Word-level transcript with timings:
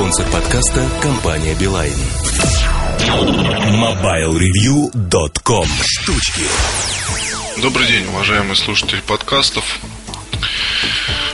Спонсор 0.00 0.24
подкаста– 0.30 0.88
компания 1.02 1.54
«Билайн». 1.54 1.92
MobileReview.com 3.68 5.68
Штучки 5.84 6.40
Добрый 7.60 7.86
день, 7.86 8.06
уважаемые 8.06 8.56
слушатели 8.56 9.00
подкастов. 9.00 9.78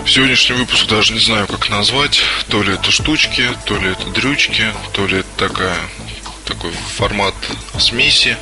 Сегодняшний 0.05 0.57
выпуск 0.57 0.89
даже 0.89 1.13
не 1.13 1.21
знаю, 1.21 1.47
как 1.47 1.71
назвать. 1.71 2.21
То 2.49 2.65
ли 2.65 2.75
это 2.75 2.91
штучки, 2.91 3.45
то 3.67 3.77
ли 3.77 3.93
это 3.93 4.11
дрючки, 4.11 4.65
то 4.95 5.07
ли 5.07 5.21
это 5.21 5.49
такая, 5.49 5.79
такой 6.45 6.73
формат 6.97 7.37
смеси. 7.79 8.37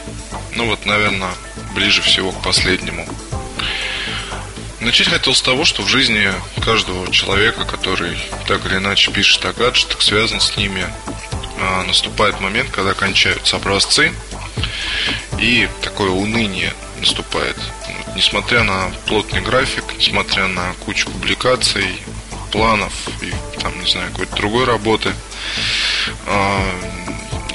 Ну 0.57 0.69
вот, 0.69 0.87
наверное, 0.87 1.35
ближе 1.75 2.01
всего 2.01 2.33
к 2.33 2.41
последнему. 2.41 3.07
Начать 4.85 5.09
хотел 5.09 5.35
с 5.35 5.41
того, 5.41 5.65
что 5.65 5.81
в 5.81 5.89
жизни 5.89 6.31
каждого 6.63 7.11
человека, 7.11 7.65
который 7.65 8.19
так 8.47 8.67
или 8.67 8.77
иначе 8.77 9.11
пишет 9.11 9.43
о 9.47 9.55
гаджетах, 9.55 10.03
связан 10.03 10.41
с 10.41 10.59
ними, 10.59 10.85
а, 11.59 11.85
наступает 11.85 12.39
момент, 12.39 12.69
когда 12.71 12.93
кончаются 12.93 13.57
образцы, 13.57 14.13
и 15.39 15.71
такое 15.81 16.11
уныние 16.11 16.75
наступает. 17.01 17.57
Несмотря 18.15 18.63
на 18.63 18.93
плотный 19.07 19.41
график, 19.41 19.85
несмотря 19.97 20.49
на 20.49 20.75
кучу 20.85 21.11
публикаций, 21.11 21.89
планов 22.53 22.93
и 23.23 23.33
там, 23.61 23.73
не 23.83 23.91
знаю, 23.91 24.11
какой-то 24.11 24.37
другой 24.37 24.67
работы, 24.67 25.15
а, 26.27 26.63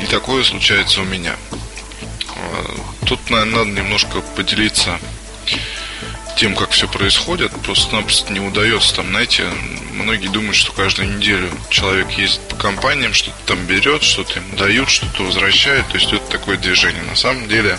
и 0.02 0.08
такое 0.08 0.44
случается 0.44 1.02
у 1.02 1.06
меня. 1.06 1.36
А, 2.36 3.06
тут, 3.06 3.30
наверное, 3.30 3.66
надо 3.66 3.70
немножко 3.70 4.22
поделиться 4.36 5.00
тем, 6.40 6.56
как 6.56 6.70
все 6.70 6.88
происходит, 6.88 7.52
просто-напросто 7.64 8.32
не 8.32 8.40
удается. 8.40 8.96
Там, 8.96 9.10
знаете, 9.10 9.44
многие 9.92 10.30
думают, 10.30 10.56
что 10.56 10.72
каждую 10.72 11.18
неделю 11.18 11.52
человек 11.70 12.10
ездит 12.12 12.40
по 12.48 12.56
компаниям, 12.56 13.14
что-то 13.14 13.36
там 13.46 13.66
берет, 13.66 14.04
что-то 14.04 14.40
им 14.40 14.56
дают, 14.56 14.90
что-то 14.90 15.24
возвращает. 15.24 15.86
То 15.90 15.96
есть 15.96 16.08
идет 16.08 16.30
такое 16.30 16.56
движение. 16.56 17.04
На 17.04 17.18
самом 17.18 17.50
деле 17.50 17.78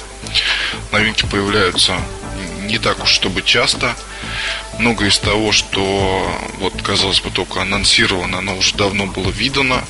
новинки 0.92 1.25
появляются 1.25 1.97
не 2.67 2.78
так 2.78 3.02
уж 3.02 3.08
чтобы 3.08 3.41
часто. 3.41 3.97
Много 4.78 5.06
из 5.06 5.19
того, 5.19 5.52
что 5.52 6.30
вот 6.58 6.83
казалось 6.83 7.20
бы 7.20 7.30
только 7.30 7.62
анонсировано, 7.62 8.41
оно 8.41 8.58
уже 8.58 8.74
давно 8.74 9.06
было 9.06 9.30
видано. 9.30 9.83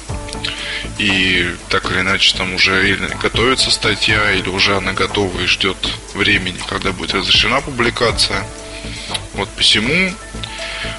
И 0.98 1.56
так 1.70 1.90
или 1.90 2.02
иначе 2.02 2.36
там 2.36 2.54
уже 2.54 2.88
или 2.88 3.04
готовится 3.20 3.72
статья, 3.72 4.30
или 4.30 4.48
уже 4.48 4.76
она 4.76 4.92
готова 4.92 5.40
и 5.40 5.46
ждет 5.46 5.76
времени, 6.14 6.60
когда 6.68 6.92
будет 6.92 7.14
разрешена 7.14 7.60
публикация. 7.60 8.46
Вот 9.40 9.48
посему 9.56 10.12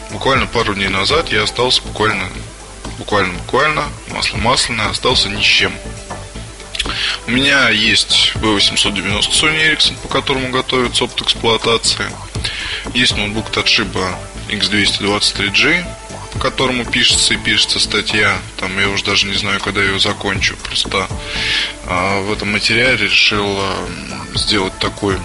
буквально 0.09 0.47
пару 0.47 0.73
дней 0.73 0.87
назад 0.87 1.31
я 1.31 1.43
остался 1.43 1.83
буквально, 1.83 2.27
буквально, 2.97 3.33
буквально, 3.37 3.87
масло 4.07 4.37
масляное, 4.37 4.89
остался 4.89 5.29
ни 5.29 5.39
с 5.39 5.45
чем. 5.45 5.71
У 7.27 7.29
меня 7.29 7.69
есть 7.69 8.31
V890 8.33 9.29
Sony 9.29 9.71
Ericsson, 9.71 9.95
по 10.01 10.07
которому 10.07 10.49
готовится 10.49 11.03
опыт 11.03 11.21
эксплуатации. 11.21 12.07
Есть 12.95 13.15
ноутбук 13.15 13.51
Toshiba 13.51 14.15
X223G, 14.49 15.85
по 16.33 16.39
которому 16.39 16.83
пишется 16.83 17.35
и 17.35 17.37
пишется 17.37 17.79
статья. 17.79 18.39
Там 18.57 18.75
я 18.79 18.89
уже 18.89 19.03
даже 19.03 19.27
не 19.27 19.35
знаю, 19.35 19.59
когда 19.59 19.83
ее 19.83 19.99
закончу. 19.99 20.57
Просто 20.63 21.07
а, 21.85 22.21
в 22.21 22.33
этом 22.33 22.53
материале 22.53 23.05
решил 23.05 23.55
а, 23.59 23.87
сделать 24.33 24.73
такой 24.79 25.19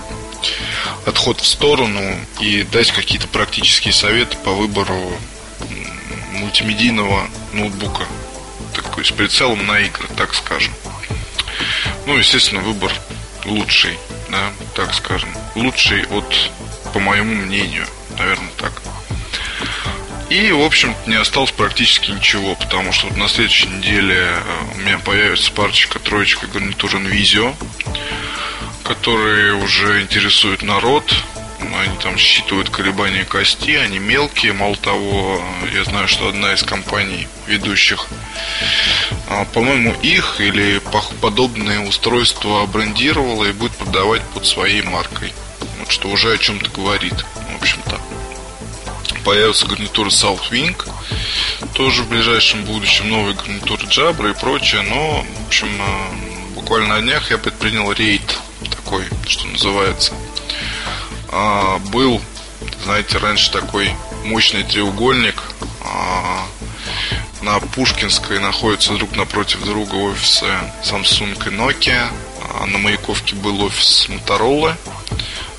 отход 1.06 1.40
в 1.40 1.46
сторону 1.46 2.16
и 2.40 2.64
дать 2.64 2.90
какие-то 2.92 3.28
практические 3.28 3.94
советы 3.94 4.36
по 4.44 4.50
выбору 4.50 5.12
мультимедийного 6.32 7.28
ноутбука. 7.52 8.04
Такой 8.74 9.04
с 9.04 9.12
прицелом 9.12 9.66
на 9.66 9.78
игры, 9.80 10.08
так 10.16 10.34
скажем. 10.34 10.74
Ну, 12.06 12.18
естественно, 12.18 12.60
выбор 12.60 12.92
лучший, 13.44 13.96
да, 14.30 14.52
так 14.74 14.92
скажем. 14.92 15.30
Лучший 15.54 16.04
от, 16.06 16.50
по 16.92 16.98
моему 16.98 17.34
мнению, 17.34 17.86
наверное, 18.18 18.50
так. 18.58 18.82
И, 20.28 20.50
в 20.50 20.60
общем 20.60 20.94
не 21.06 21.14
осталось 21.14 21.52
практически 21.52 22.10
ничего, 22.10 22.56
потому 22.56 22.92
что 22.92 23.06
на 23.14 23.28
следующей 23.28 23.68
неделе 23.68 24.16
э, 24.16 24.40
у 24.74 24.78
меня 24.78 24.98
появится 24.98 25.52
парочка, 25.52 26.00
троечка 26.00 26.48
гарнитур 26.48 26.96
Invisio 26.96 27.54
которые 28.86 29.54
уже 29.54 30.02
интересуют 30.02 30.62
народ. 30.62 31.12
Они 31.58 31.96
там 32.02 32.16
считывают 32.16 32.70
колебания 32.70 33.24
кости, 33.24 33.72
они 33.72 33.98
мелкие. 33.98 34.52
Мало 34.52 34.76
того, 34.76 35.42
я 35.74 35.84
знаю, 35.84 36.06
что 36.06 36.28
одна 36.28 36.54
из 36.54 36.62
компаний 36.62 37.26
ведущих, 37.46 38.06
а, 39.28 39.44
по-моему, 39.46 39.92
их 40.02 40.40
или 40.40 40.80
подобные 41.20 41.80
устройства 41.80 42.64
брендировала 42.66 43.44
и 43.44 43.52
будет 43.52 43.72
продавать 43.72 44.22
под 44.34 44.46
своей 44.46 44.82
маркой. 44.82 45.32
Вот 45.80 45.90
что 45.90 46.08
уже 46.08 46.32
о 46.32 46.38
чем-то 46.38 46.70
говорит, 46.70 47.14
в 47.34 47.56
общем-то. 47.60 48.00
Появится 49.24 49.66
гарнитура 49.66 50.10
Southwing, 50.10 50.76
тоже 51.74 52.02
в 52.02 52.08
ближайшем 52.08 52.64
будущем 52.64 53.08
новые 53.08 53.34
гарнитуры 53.34 53.84
Jabra 53.86 54.30
и 54.30 54.40
прочее, 54.40 54.82
но, 54.82 55.26
в 55.42 55.46
общем, 55.48 55.68
а, 55.80 56.10
буквально 56.54 56.96
на 56.96 57.00
днях 57.00 57.30
я 57.30 57.38
предпринял 57.38 57.92
рейд 57.92 58.25
что 59.26 59.46
называется. 59.46 60.12
А, 61.30 61.78
был, 61.78 62.20
знаете, 62.84 63.18
раньше 63.18 63.50
такой 63.50 63.90
мощный 64.24 64.62
треугольник. 64.62 65.42
А, 65.82 66.46
на 67.42 67.60
Пушкинской 67.60 68.38
находятся 68.40 68.94
друг 68.94 69.14
напротив 69.16 69.64
друга 69.64 69.94
офисы 69.96 70.46
Samsung 70.84 71.34
и 71.46 71.54
Nokia. 71.54 72.08
А 72.58 72.66
на 72.66 72.78
Маяковке 72.78 73.34
был 73.34 73.62
офис 73.62 74.08
Motorola 74.08 74.76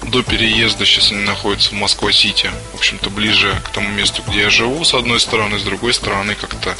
до 0.03 0.23
переезда. 0.23 0.85
Сейчас 0.85 1.11
они 1.11 1.23
находятся 1.23 1.69
в 1.69 1.73
Москва-Сити. 1.73 2.49
В 2.73 2.75
общем-то, 2.75 3.09
ближе 3.09 3.53
к 3.65 3.69
тому 3.69 3.89
месту, 3.89 4.23
где 4.27 4.41
я 4.41 4.49
живу, 4.49 4.83
с 4.83 4.93
одной 4.93 5.19
стороны. 5.19 5.59
С 5.59 5.63
другой 5.63 5.93
стороны, 5.93 6.35
как-то 6.35 6.75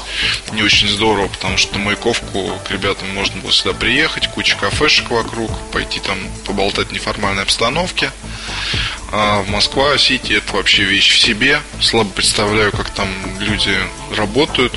не 0.52 0.64
очень 0.64 0.88
здорово, 0.88 1.28
потому 1.28 1.58
что 1.58 1.80
Маяковку 1.80 2.60
к 2.66 2.72
ребятам 2.72 3.14
можно 3.14 3.42
было 3.42 3.52
сюда 3.52 3.74
приехать, 3.74 4.28
куча 4.30 4.56
кафешек 4.56 5.10
вокруг, 5.10 5.52
пойти 5.72 6.00
там 6.00 6.18
поболтать 6.46 6.88
в 6.88 6.94
неформальной 6.94 7.44
обстановке. 7.44 8.12
А 9.12 9.42
в 9.42 9.50
Москва-Сити 9.50 10.34
это 10.34 10.54
вообще 10.54 10.84
вещь 10.84 11.14
в 11.14 11.20
себе. 11.20 11.62
Слабо 11.82 12.10
представляю, 12.10 12.72
как 12.72 12.90
там 12.90 13.08
люди 13.40 13.76
работают. 14.16 14.74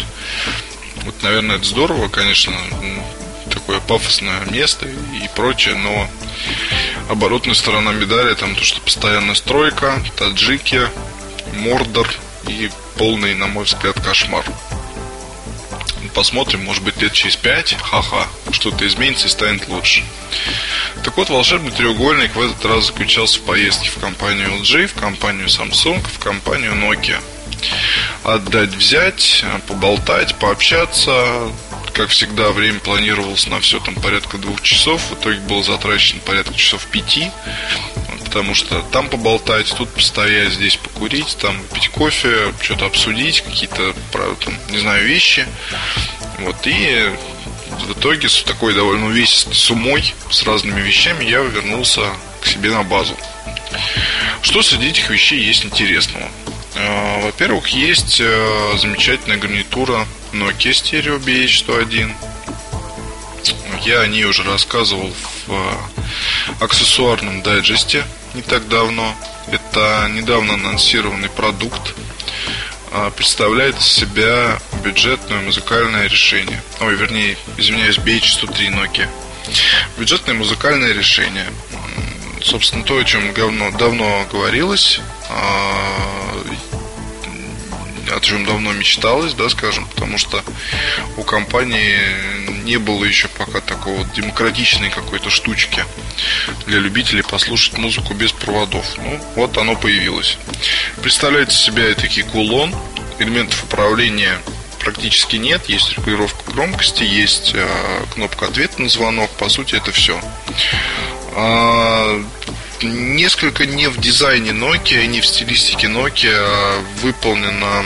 Вот, 1.03 1.23
наверное, 1.23 1.57
это 1.57 1.65
здорово, 1.65 2.09
конечно, 2.09 2.55
такое 3.51 3.81
пафосное 3.81 4.45
место 4.47 4.87
и 4.87 5.29
прочее, 5.35 5.75
но 5.75 6.09
оборотная 7.11 7.55
сторона 7.55 7.93
медали 7.93 8.35
там 8.35 8.55
то, 8.55 8.63
что 8.63 8.81
постоянная 8.81 9.35
стройка, 9.35 10.01
таджики, 10.17 10.89
мордор 11.55 12.09
и 12.47 12.71
полный, 12.97 13.35
на 13.35 13.49
мой 13.49 13.65
взгляд, 13.65 14.01
кошмар. 14.01 14.45
Посмотрим, 16.15 16.65
может 16.65 16.83
быть, 16.83 17.01
лет 17.01 17.13
через 17.13 17.37
пять, 17.37 17.77
ха-ха, 17.81 18.27
что-то 18.53 18.87
изменится 18.87 19.27
и 19.27 19.31
станет 19.31 19.69
лучше. 19.69 20.03
Так 21.05 21.17
вот, 21.17 21.31
волшебный 21.31 21.71
треугольник 21.71 22.35
в 22.35 22.41
этот 22.41 22.65
раз 22.65 22.87
заключался 22.87 23.39
в 23.39 23.43
поездке 23.43 23.91
в 23.91 23.99
компанию 23.99 24.49
LG, 24.61 24.89
в 24.89 24.95
компанию 24.95 25.47
Samsung, 25.47 26.03
в 26.03 26.19
компанию 26.19 26.73
Nokia. 26.73 27.21
Отдать, 28.25 28.75
взять, 28.75 29.45
поболтать, 29.67 30.35
пообщаться, 30.37 31.51
как 31.93 32.11
всегда, 32.11 32.51
время 32.51 32.81
планировалось 32.81 33.47
на 33.47 33.61
все 33.61 33.81
там 33.81 33.95
порядка 33.95 34.39
двух 34.39 34.61
часов. 34.63 35.03
В 35.11 35.15
итоге 35.15 35.41
было 35.41 35.63
затрачено 35.63 36.21
порядка 36.21 36.55
часов 36.55 36.87
пяти. 36.87 37.31
Потому 38.25 38.55
что 38.55 38.81
там 38.93 39.09
поболтать, 39.09 39.75
тут 39.77 39.93
постоять, 39.93 40.53
здесь 40.53 40.77
покурить, 40.77 41.37
там 41.41 41.61
пить 41.75 41.89
кофе, 41.89 42.55
что-то 42.61 42.87
обсудить, 42.87 43.41
какие-то, 43.41 43.95
там, 44.13 44.55
не 44.71 44.79
знаю, 44.79 45.05
вещи. 45.05 45.47
Вот, 46.39 46.57
и 46.65 47.11
в 47.87 47.93
итоге 47.93 48.29
с 48.29 48.43
такой 48.45 48.75
довольно 48.75 49.07
увесистой 49.07 49.55
суммой, 49.55 50.15
с 50.31 50.45
разными 50.45 50.81
вещами, 50.81 51.25
я 51.25 51.41
вернулся 51.41 52.03
к 52.41 52.47
себе 52.47 52.71
на 52.71 52.85
базу. 52.85 53.17
Что 54.43 54.63
среди 54.63 54.91
этих 54.91 55.11
вещей 55.11 55.41
есть 55.41 55.65
интересного? 55.65 56.29
Э, 56.81 57.21
во-первых, 57.23 57.69
есть 57.69 58.21
э, 58.21 58.77
замечательная 58.79 59.37
гарнитура 59.37 60.07
Nokia 60.33 60.73
Stereo 60.73 61.19
BH101. 61.19 62.13
Я 63.83 64.01
о 64.01 64.07
ней 64.07 64.25
уже 64.25 64.43
рассказывал 64.45 65.13
в 65.47 65.53
э, 65.53 66.65
аксессуарном 66.65 67.43
дайджесте 67.43 68.05
не 68.35 68.43
так 68.43 68.69
давно. 68.69 69.15
Это 69.51 70.09
недавно 70.13 70.55
анонсированный 70.55 71.29
продукт. 71.29 71.95
Представляет 73.17 73.79
из 73.79 73.87
себя 73.87 74.59
бюджетное 74.85 75.41
музыкальное 75.43 76.09
решение. 76.09 76.61
Ой, 76.81 76.97
вернее, 76.97 77.37
извиняюсь, 77.57 77.99
BH103 77.99 78.75
Nokia. 78.75 79.09
Бюджетное 79.97 80.35
музыкальное 80.35 80.93
решение. 80.93 81.47
Собственно, 82.43 82.83
то, 82.85 82.99
о 82.99 83.05
чем 83.05 83.33
давно, 83.33 83.71
давно 83.73 84.27
говорилось 84.33 85.01
о 88.11 88.21
чем 88.21 88.45
давно 88.45 88.73
мечталось, 88.73 89.35
да, 89.35 89.49
скажем, 89.49 89.87
потому 89.87 90.19
что 90.19 90.43
у 91.17 91.23
компании 91.23 91.99
не 92.65 92.79
было 92.79 93.05
еще 93.05 93.29
пока 93.29 93.61
такого 93.61 94.05
демократичной 94.15 94.91
какой-то 94.91 95.31
штучки 95.31 95.85
для 96.67 96.79
любителей 96.79 97.23
послушать 97.23 97.79
музыку 97.79 98.15
без 98.15 98.33
проводов. 98.33 98.87
Ну, 98.99 99.21
вот 99.37 99.57
оно 99.59 99.77
появилось. 99.77 100.39
Представляете 101.03 101.55
себе 101.55 101.95
такие 101.95 102.27
кулон, 102.27 102.75
элементов 103.19 103.65
управления 103.65 104.39
практически 104.81 105.37
нет. 105.37 105.69
Есть 105.69 105.93
регулировка 105.97 106.51
громкости, 106.51 107.05
есть 107.05 107.53
э, 107.55 107.69
кнопка 108.15 108.47
ответа 108.47 108.83
на 108.83 108.89
звонок. 108.89 109.31
По 109.33 109.49
сути, 109.49 109.77
это 109.77 109.93
все. 109.93 110.21
А, 111.35 112.23
несколько 112.83 113.67
не 113.67 113.89
в 113.89 113.99
дизайне 114.01 114.51
Nokia, 114.51 115.07
не 115.07 115.21
в 115.21 115.27
стилистике 115.27 115.87
Nokia 115.87 116.35
а 116.35 116.85
выполнено 117.03 117.85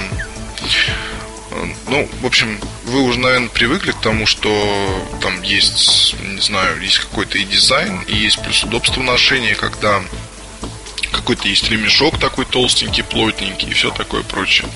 ну, 1.87 2.08
в 2.20 2.26
общем, 2.26 2.58
вы 2.85 3.02
уже, 3.02 3.20
наверное, 3.20 3.49
привыкли 3.49 3.93
к 3.93 4.00
тому, 4.00 4.26
что 4.26 5.06
там 5.23 5.41
есть, 5.43 6.17
не 6.20 6.41
знаю, 6.41 6.81
есть 6.81 6.99
какой-то 6.99 7.38
и 7.38 7.44
дизайн, 7.44 8.00
и 8.08 8.17
есть 8.17 8.43
плюс 8.43 8.64
удобство 8.64 9.02
ношения, 9.02 9.55
когда 9.55 10.02
какой-то 11.12 11.49
есть 11.49 11.70
ремешок 11.70 12.19
такой 12.19 12.44
толстенький, 12.44 13.05
плотненький 13.05 13.69
и 13.69 13.75
все 13.75 13.90
такое 13.90 14.23
прочее. 14.23 14.69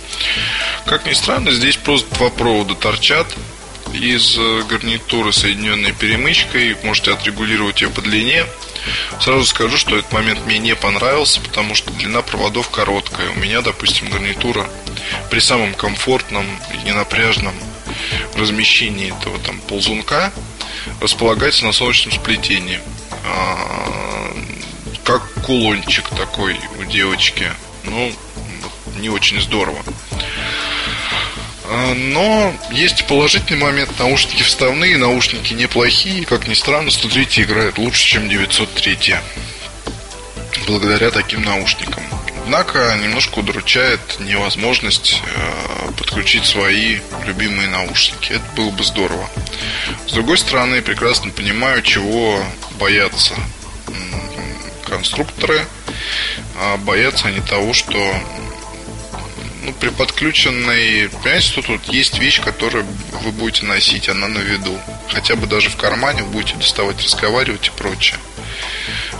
Как 0.86 1.04
ни 1.06 1.12
странно, 1.12 1.50
здесь 1.50 1.76
просто 1.76 2.14
два 2.14 2.30
провода 2.30 2.74
торчат 2.74 3.26
из 3.92 4.36
э, 4.38 4.62
гарнитуры, 4.68 5.32
соединенной 5.32 5.92
перемычкой. 5.92 6.76
Можете 6.84 7.12
отрегулировать 7.12 7.80
ее 7.80 7.90
по 7.90 8.02
длине. 8.02 8.46
Сразу 9.20 9.44
скажу, 9.44 9.76
что 9.76 9.96
этот 9.96 10.12
момент 10.12 10.44
мне 10.46 10.58
не 10.58 10.74
понравился, 10.74 11.40
потому 11.40 11.74
что 11.74 11.90
длина 11.92 12.22
проводов 12.22 12.70
короткая. 12.70 13.30
У 13.30 13.34
меня, 13.34 13.60
допустим, 13.60 14.08
гарнитура 14.08 14.68
при 15.30 15.40
самом 15.40 15.74
комфортном 15.74 16.46
и 16.72 16.86
ненапряжном 16.86 17.54
размещении 18.36 19.14
этого 19.18 19.38
там 19.40 19.60
ползунка 19.60 20.32
располагается 21.00 21.64
на 21.64 21.72
солнечном 21.72 22.12
сплетении. 22.12 22.80
А, 23.24 24.34
как 25.04 25.22
кулончик 25.42 26.08
такой 26.10 26.58
у 26.78 26.84
девочки. 26.84 27.50
Ну, 27.84 28.12
не 28.98 29.08
очень 29.08 29.40
здорово. 29.40 29.78
А, 31.70 31.94
но 31.94 32.54
есть 32.70 33.06
положительный 33.06 33.60
момент. 33.60 33.90
Наушники 33.98 34.42
вставные, 34.42 34.96
наушники 34.96 35.52
неплохие. 35.52 36.24
Как 36.24 36.48
ни 36.48 36.54
странно, 36.54 36.90
103 36.90 37.44
играет 37.44 37.78
лучше, 37.78 38.06
чем 38.06 38.28
903. 38.28 39.16
Благодаря 40.66 41.10
таким 41.10 41.42
наушникам. 41.42 42.02
Однако 42.44 42.96
немножко 43.02 43.40
удручает 43.40 44.00
невозможность 44.20 45.22
э, 45.26 45.92
подключить 45.98 46.46
свои 46.46 47.00
любимые 47.26 47.68
наушники. 47.68 48.32
Это 48.32 48.44
было 48.56 48.70
бы 48.70 48.82
здорово. 48.82 49.28
С 50.06 50.12
другой 50.12 50.38
стороны, 50.38 50.80
прекрасно 50.80 51.30
понимаю, 51.30 51.82
чего 51.82 52.42
боятся 52.78 53.34
конструкторы. 54.88 55.60
А 56.60 56.76
боятся 56.78 57.28
они 57.28 57.40
того, 57.40 57.72
что 57.72 58.14
ну, 59.68 59.74
при 59.74 59.90
подключенной, 59.90 61.10
понимаете, 61.10 61.46
что 61.46 61.62
тут 61.62 61.84
есть 61.92 62.18
вещь, 62.18 62.40
которую 62.40 62.86
вы 63.22 63.32
будете 63.32 63.66
носить, 63.66 64.08
она 64.08 64.26
на 64.26 64.38
виду. 64.38 64.78
Хотя 65.08 65.36
бы 65.36 65.46
даже 65.46 65.68
в 65.68 65.76
кармане 65.76 66.22
будете 66.22 66.54
доставать, 66.54 67.02
разговаривать 67.02 67.68
и 67.68 67.70
прочее. 67.70 68.18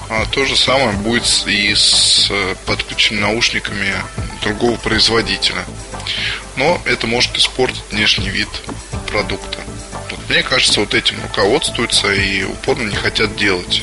А 0.09 0.25
то 0.25 0.47
же 0.47 0.57
самое 0.57 0.93
будет 0.93 1.25
и 1.47 1.75
с 1.75 2.33
подключенными 2.65 3.25
наушниками 3.25 3.95
другого 4.43 4.77
производителя. 4.79 5.65
Но 6.57 6.81
это 6.87 7.07
может 7.07 7.37
испортить 7.37 7.83
внешний 7.91 8.31
вид 8.31 8.49
продукта. 9.09 9.59
Вот 10.11 10.21
мне 10.31 10.43
кажется, 10.43 10.81
вот 10.81 10.95
этим 10.95 11.21
руководствуются 11.23 12.11
и 12.13 12.45
упорно 12.45 12.89
не 12.89 12.97
хотят 12.97 13.37
делать. 13.37 13.83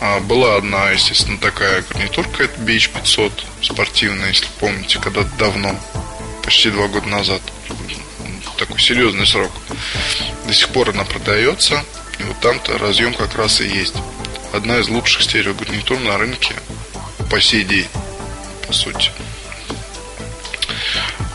А 0.00 0.20
была 0.20 0.56
одна, 0.56 0.90
естественно, 0.90 1.38
такая 1.38 1.82
гарнитурка, 1.82 2.44
это 2.44 2.60
BH500 2.60 3.32
спортивная, 3.62 4.28
если 4.28 4.46
помните, 4.58 4.98
когда-то 4.98 5.30
давно, 5.38 5.78
почти 6.42 6.70
два 6.70 6.88
года 6.88 7.08
назад. 7.08 7.42
Такой 8.58 8.78
серьезный 8.80 9.26
срок. 9.26 9.50
До 10.46 10.52
сих 10.52 10.68
пор 10.68 10.90
она 10.90 11.04
продается, 11.04 11.84
и 12.18 12.22
вот 12.24 12.38
там-то 12.40 12.76
разъем 12.78 13.14
как 13.14 13.34
раз 13.36 13.60
и 13.60 13.66
есть. 13.66 13.94
Одна 14.52 14.78
из 14.78 14.88
лучших 14.88 15.22
стереогарнитур 15.22 15.98
на 16.00 16.18
рынке 16.18 16.54
по 17.30 17.40
сей 17.40 17.64
день, 17.64 17.88
по 18.66 18.72
сути. 18.72 19.12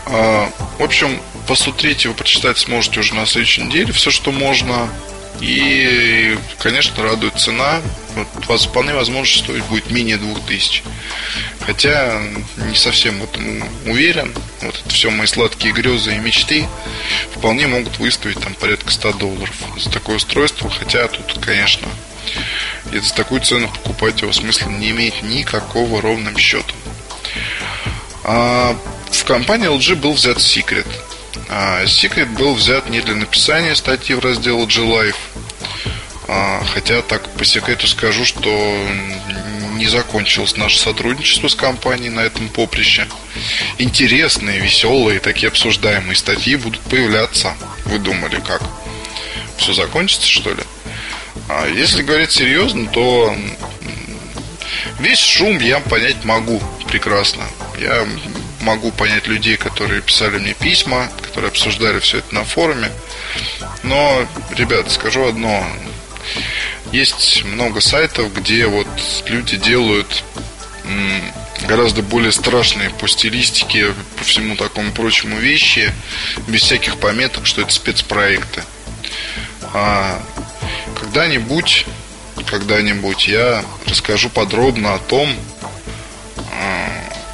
А, 0.05 0.51
в 0.77 0.83
общем, 0.83 1.19
по 1.47 1.55
103 1.55 2.07
вы 2.07 2.13
прочитать 2.13 2.57
сможете 2.57 2.99
уже 2.99 3.15
на 3.15 3.25
следующей 3.25 3.63
неделе. 3.63 3.91
Все, 3.93 4.11
что 4.11 4.31
можно 4.31 4.89
и, 5.41 6.37
конечно, 6.59 7.03
радует 7.03 7.39
цена. 7.39 7.81
Вот, 8.15 8.45
вас 8.47 8.65
вполне 8.65 8.93
возможно, 8.93 9.25
что 9.25 9.53
будет 9.63 9.91
менее 9.91 10.17
2000. 10.17 10.83
Хотя 11.65 12.21
не 12.69 12.75
совсем 12.75 13.19
в 13.19 13.23
этом 13.23 13.63
уверен. 13.85 14.33
Вот 14.61 14.79
это 14.79 14.89
все 14.93 15.09
мои 15.09 15.27
сладкие 15.27 15.73
грезы 15.73 16.15
и 16.15 16.19
мечты 16.19 16.67
вполне 17.33 17.67
могут 17.67 17.99
выставить 17.99 18.39
там 18.39 18.53
порядка 18.53 18.91
100 18.91 19.13
долларов 19.13 19.55
за 19.77 19.89
такое 19.89 20.17
устройство. 20.17 20.69
Хотя 20.69 21.07
тут, 21.07 21.43
конечно, 21.43 21.87
и 22.91 22.99
за 22.99 23.13
такую 23.13 23.41
цену 23.41 23.67
покупать 23.67 24.21
его 24.21 24.31
смысла 24.31 24.69
не 24.69 24.91
имеет 24.91 25.21
никакого 25.23 26.01
ровным 26.01 26.37
счетом. 26.37 26.75
А 28.23 28.75
в 29.11 29.23
компании 29.25 29.69
LG 29.69 29.95
был 29.95 30.13
взят 30.13 30.37
а 30.37 31.04
Secret 31.85 32.27
был 32.37 32.55
взят 32.55 32.89
не 32.89 33.01
для 33.01 33.15
написания 33.15 33.75
статьи 33.75 34.15
в 34.15 34.19
раздел 34.19 34.65
G-Life, 34.65 35.15
а, 36.27 36.63
хотя 36.73 37.01
так 37.01 37.29
по 37.31 37.45
секрету 37.45 37.87
скажу, 37.87 38.25
что 38.25 38.49
не 39.75 39.87
закончилось 39.87 40.57
наше 40.57 40.79
сотрудничество 40.79 41.47
с 41.47 41.55
компанией 41.55 42.09
на 42.09 42.21
этом 42.21 42.49
поприще. 42.49 43.07
Интересные, 43.77 44.59
веселые, 44.59 45.19
такие 45.19 45.49
обсуждаемые 45.49 46.15
статьи 46.15 46.55
будут 46.55 46.81
появляться. 46.81 47.53
Вы 47.85 47.99
думали, 47.99 48.41
как? 48.45 48.61
Все 49.57 49.73
закончится, 49.73 50.27
что 50.27 50.51
ли? 50.51 50.63
А 51.49 51.67
если 51.67 52.01
говорить 52.01 52.31
серьезно, 52.31 52.87
то 52.89 53.35
весь 54.99 55.19
шум 55.19 55.59
я 55.59 55.79
понять 55.79 56.23
могу 56.23 56.61
прекрасно. 56.87 57.43
Я 57.79 58.07
могу 58.65 58.91
понять 58.91 59.27
людей, 59.27 59.55
которые 59.55 60.01
писали 60.01 60.39
мне 60.39 60.53
письма, 60.53 61.09
которые 61.21 61.49
обсуждали 61.49 61.99
все 61.99 62.17
это 62.17 62.33
на 62.33 62.43
форуме. 62.43 62.91
Но, 63.83 64.27
ребят, 64.55 64.91
скажу 64.91 65.27
одно. 65.27 65.65
Есть 66.91 67.43
много 67.45 67.79
сайтов, 67.79 68.33
где 68.33 68.65
вот 68.65 68.87
люди 69.27 69.57
делают 69.57 70.23
гораздо 71.67 72.01
более 72.01 72.31
страшные 72.31 72.89
по 72.89 73.07
стилистике, 73.07 73.93
по 74.17 74.23
всему 74.23 74.55
такому 74.55 74.91
прочему 74.91 75.37
вещи, 75.37 75.93
без 76.47 76.61
всяких 76.63 76.97
пометок, 76.97 77.45
что 77.45 77.61
это 77.61 77.71
спецпроекты. 77.71 78.63
А 79.73 80.21
когда-нибудь, 80.99 81.85
когда-нибудь 82.47 83.27
я 83.27 83.63
расскажу 83.87 84.29
подробно 84.29 84.95
о 84.95 84.99
том, 84.99 85.33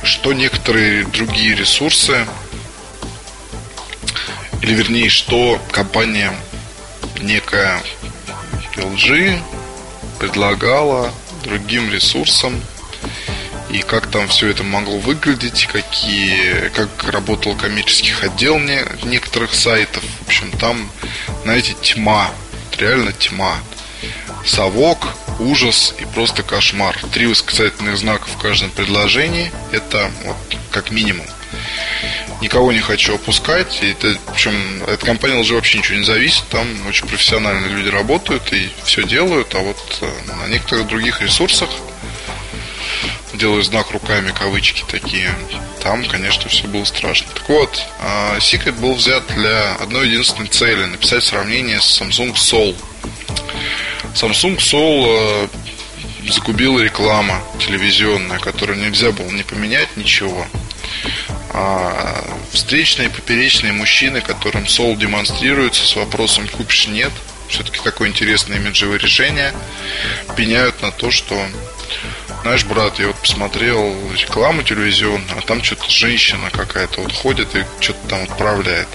что 0.04 0.34
некоторые 0.62 1.06
другие 1.06 1.56
ресурсы, 1.56 2.24
или 4.62 4.76
вернее, 4.76 5.10
что 5.10 5.60
компания 5.72 6.32
некая 7.20 7.82
LG 8.76 9.42
предлагала 10.20 11.12
другим 11.44 11.92
ресурсам 11.92 12.62
и 13.72 13.80
как 13.80 14.06
там 14.06 14.28
все 14.28 14.50
это 14.50 14.64
могло 14.64 15.00
выглядеть, 15.00 15.66
какие, 15.66 16.70
как 16.76 16.90
работал 17.06 17.56
коммерческий 17.56 18.14
отдел 18.22 18.60
не, 18.60 18.86
некоторых 19.04 19.56
сайтов. 19.56 20.04
В 20.20 20.28
общем, 20.28 20.52
там, 20.60 20.92
знаете, 21.42 21.76
тьма, 21.82 22.30
реально 22.78 23.14
тьма. 23.14 23.58
Совок, 24.46 25.08
ужас 25.40 25.94
и 26.00 26.06
просто 26.06 26.44
кошмар. 26.44 26.98
Три 27.14 27.28
восклицательных 27.28 27.98
знака 27.98 28.28
в 28.28 28.38
каждом 28.38 28.72
предложении. 28.72 29.52
Это 29.72 30.12
вот, 30.26 30.38
как 30.72 30.92
минимум. 30.92 31.26
Никого 32.42 32.72
не 32.72 32.80
хочу 32.80 33.16
опускать. 33.16 33.80
И 33.84 33.92
это, 33.92 34.18
причем 34.34 34.54
эта 34.88 35.06
компания 35.06 35.40
уже 35.40 35.54
вообще 35.54 35.78
ничего 35.78 36.00
не 36.00 36.06
зависит. 36.06 36.44
Там 36.50 36.68
очень 36.88 37.08
профессиональные 37.08 37.72
люди 37.72 37.90
работают 37.90 38.52
и 38.52 38.70
все 38.84 39.04
делают. 39.04 39.54
А 39.54 39.60
вот 39.60 39.78
э, 40.02 40.12
на 40.28 40.48
некоторых 40.48 40.88
других 40.88 41.22
ресурсах 41.22 41.70
делаю 43.34 43.64
знак 43.64 43.92
руками, 43.92 44.32
кавычки 44.38 44.84
такие. 44.88 45.30
Там, 45.84 46.06
конечно, 46.06 46.50
все 46.50 46.68
было 46.68 46.84
страшно. 46.86 47.28
Так 47.34 47.48
вот, 47.50 47.82
а, 48.00 48.38
Secret 48.38 48.80
был 48.80 48.94
взят 48.94 49.24
для 49.36 49.74
одной 49.76 50.08
единственной 50.08 50.48
цели 50.48 50.86
написать 50.86 51.24
сравнение 51.24 51.80
с 51.80 52.02
Samsung 52.02 52.34
Soul. 52.34 52.76
Samsung 54.14 54.58
Soul 54.58 55.06
э, 55.08 55.48
загубила 56.30 56.80
реклама 56.80 57.42
телевизионная, 57.60 58.40
которую 58.40 58.80
нельзя 58.80 59.12
было 59.12 59.30
не 59.30 59.44
поменять 59.44 59.96
ничего. 59.98 60.46
А 61.54 62.24
встречные 62.52 63.10
поперечные 63.10 63.74
мужчины, 63.74 64.22
которым 64.22 64.68
сол 64.68 64.96
демонстрируется 64.96 65.86
с 65.86 65.96
вопросом 65.96 66.48
«купишь?» 66.48 66.88
нет, 66.88 67.12
все-таки 67.48 67.80
такое 67.84 68.10
интересное 68.10 68.58
имиджевое 68.58 69.00
решение, 69.00 69.54
пеняют 70.36 70.82
на 70.82 70.92
то, 70.92 71.12
что 71.12 71.38
знаешь, 72.44 72.66
брат, 72.66 72.98
я 72.98 73.08
вот 73.08 73.18
посмотрел 73.18 73.94
рекламу 74.14 74.64
телевизионную, 74.64 75.38
а 75.38 75.42
там 75.42 75.64
что-то 75.64 75.90
женщина 75.90 76.50
какая-то 76.50 77.02
вот 77.02 77.12
ходит 77.14 77.56
и 77.56 77.64
что-то 77.80 78.08
там 78.08 78.24
отправляет. 78.24 78.88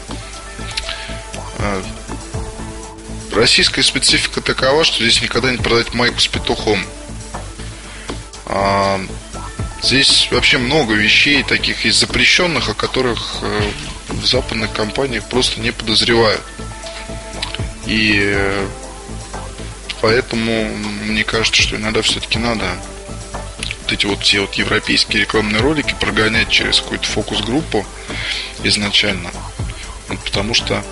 Российская 3.37 3.83
специфика 3.83 4.41
такова, 4.41 4.83
что 4.83 5.05
здесь 5.05 5.21
никогда 5.21 5.51
не 5.53 5.59
продать 5.59 5.93
майку 5.93 6.19
с 6.19 6.27
петухом. 6.27 6.83
А, 8.47 8.99
здесь 9.83 10.29
вообще 10.31 10.57
много 10.57 10.95
вещей 10.95 11.43
таких 11.43 11.85
есть 11.85 12.01
запрещенных, 12.01 12.71
о 12.71 12.75
которых 12.75 13.41
э, 13.43 13.71
в 14.09 14.25
западных 14.25 14.73
компаниях 14.73 15.29
просто 15.29 15.61
не 15.61 15.71
подозревают. 15.71 16.41
И 17.85 18.23
э, 18.25 18.69
поэтому 20.01 20.71
мне 21.05 21.23
кажется, 21.23 21.61
что 21.61 21.77
иногда 21.77 22.01
все-таки 22.01 22.39
надо 22.39 22.65
вот 23.83 23.93
эти 23.93 24.07
вот 24.07 24.23
все 24.23 24.41
вот 24.41 24.55
европейские 24.55 25.21
рекламные 25.21 25.61
ролики 25.61 25.95
прогонять 26.01 26.49
через 26.49 26.81
какую-то 26.81 27.07
фокус-группу 27.07 27.85
изначально. 28.65 29.31
Потому 30.25 30.55
что 30.55 30.83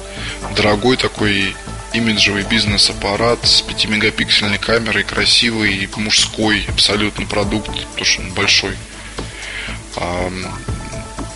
дорогой 0.54 0.98
такой 0.98 1.56
имиджевый 1.94 2.42
бизнес-аппарат 2.42 3.46
с 3.46 3.62
5-мегапиксельной 3.62 4.58
камерой, 4.58 5.04
красивый, 5.04 5.88
мужской 5.96 6.64
абсолютно 6.68 7.24
продукт, 7.26 7.68
потому 7.68 8.04
что 8.04 8.22
он 8.22 8.32
большой, 8.32 8.76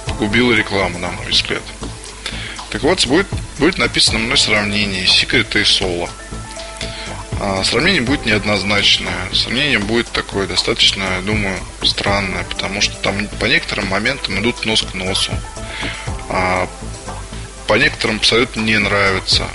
погубила 0.06 0.52
рекламу, 0.52 0.98
на 0.98 1.10
мой 1.10 1.28
взгляд. 1.28 1.62
Так 2.70 2.82
вот, 2.82 3.06
будет, 3.06 3.28
будет 3.58 3.78
написано 3.78 4.18
мной 4.18 4.36
сравнение 4.36 5.06
Секрета 5.06 5.60
и 5.60 5.64
Соло. 5.64 6.10
А, 7.40 7.62
сравнение 7.62 8.02
будет 8.02 8.26
неоднозначное. 8.26 9.32
Сравнение 9.32 9.78
будет 9.78 10.08
такое 10.08 10.48
достаточно, 10.48 11.04
я 11.04 11.20
думаю, 11.22 11.56
странное, 11.84 12.42
потому 12.44 12.80
что 12.80 12.96
там 12.96 13.28
по 13.38 13.44
некоторым 13.44 13.86
моментам 13.86 14.40
идут 14.40 14.66
нос 14.66 14.82
к 14.82 14.94
носу. 14.94 15.32
А 16.28 16.68
по 17.68 17.74
некоторым 17.74 18.16
абсолютно 18.16 18.60
не 18.60 18.76
нравится. 18.78 19.46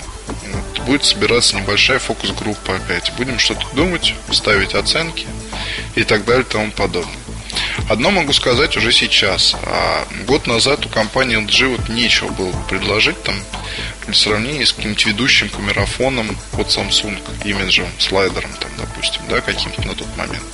Будет 0.86 1.04
собираться 1.04 1.56
небольшая 1.56 1.98
фокус-группа 1.98 2.76
опять. 2.76 3.12
Будем 3.16 3.38
что-то 3.38 3.66
думать, 3.74 4.14
ставить 4.30 4.74
оценки 4.74 5.26
и 5.94 6.04
так 6.04 6.24
далее 6.24 6.44
и 6.44 6.50
тому 6.50 6.70
подобное. 6.72 7.14
Одно 7.88 8.10
могу 8.10 8.32
сказать 8.32 8.76
уже 8.76 8.92
сейчас. 8.92 9.54
А, 9.62 10.06
год 10.26 10.46
назад 10.46 10.86
у 10.86 10.88
компании 10.88 11.38
LG 11.38 11.76
вот 11.76 11.88
нечего 11.88 12.28
было 12.28 12.52
предложить 12.68 13.22
там 13.22 13.34
для 14.06 14.14
сравнения 14.14 14.66
с 14.66 14.72
каким-то 14.72 15.08
ведущим 15.08 15.48
камерафоном 15.48 16.36
от 16.54 16.68
Samsung, 16.68 17.18
имиджем, 17.44 17.86
слайдером 17.98 18.50
там, 18.60 18.70
допустим, 18.78 19.22
да, 19.28 19.40
каким-то 19.40 19.82
на 19.86 19.94
тот 19.94 20.08
момент. 20.16 20.44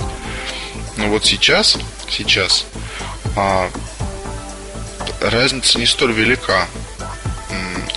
Но 0.97 1.07
вот 1.07 1.25
сейчас, 1.25 1.77
сейчас 2.09 2.65
а, 3.35 3.69
разница 5.21 5.79
не 5.79 5.85
столь 5.85 6.13
велика. 6.13 6.67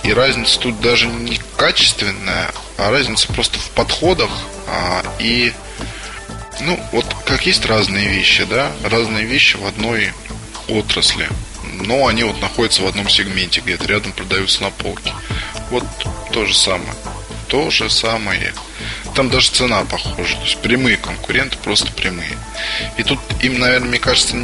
И 0.03 0.13
разница 0.13 0.59
тут 0.59 0.79
даже 0.81 1.07
не 1.07 1.39
качественная, 1.57 2.51
а 2.77 2.91
разница 2.91 3.27
просто 3.31 3.59
в 3.59 3.69
подходах 3.71 4.31
а, 4.67 5.03
и 5.19 5.53
ну, 6.61 6.79
вот 6.91 7.05
как 7.25 7.45
есть 7.45 7.65
разные 7.65 8.07
вещи, 8.09 8.45
да, 8.45 8.71
разные 8.83 9.25
вещи 9.25 9.57
в 9.57 9.65
одной 9.65 10.13
отрасли, 10.67 11.27
но 11.85 12.07
они 12.07 12.23
вот 12.23 12.39
находятся 12.41 12.83
в 12.83 12.87
одном 12.87 13.09
сегменте, 13.09 13.61
где-то 13.61 13.85
рядом 13.87 14.13
продаются 14.13 14.63
на 14.63 14.71
полке. 14.71 15.13
Вот 15.69 15.83
то 16.31 16.45
же 16.45 16.53
самое. 16.53 16.93
То 17.47 17.69
же 17.69 17.89
самое. 17.89 18.53
Там 19.13 19.29
даже 19.29 19.51
цена 19.51 19.83
похожа. 19.83 20.35
То 20.35 20.43
есть 20.43 20.57
прямые 20.57 20.97
конкуренты, 20.97 21.57
просто 21.57 21.91
прямые. 21.91 22.37
И 22.97 23.03
тут 23.03 23.19
им, 23.41 23.59
наверное, 23.59 23.89
мне 23.89 23.99
кажется, 23.99 24.35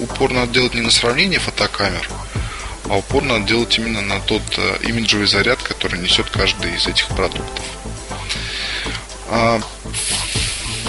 упор 0.00 0.32
надо 0.32 0.52
делать 0.52 0.74
не 0.74 0.80
на 0.80 0.90
сравнение 0.90 1.38
фотокамер, 1.38 2.08
а 2.88 2.96
упор 2.96 3.22
надо 3.22 3.46
делать 3.46 3.78
именно 3.78 4.00
на 4.00 4.18
тот 4.20 4.42
э, 4.56 4.78
имиджевый 4.82 5.26
заряд, 5.26 5.59
который 5.70 6.00
несет 6.00 6.28
каждый 6.30 6.74
из 6.74 6.86
этих 6.88 7.06
продуктов. 7.08 7.64
А, 9.28 9.60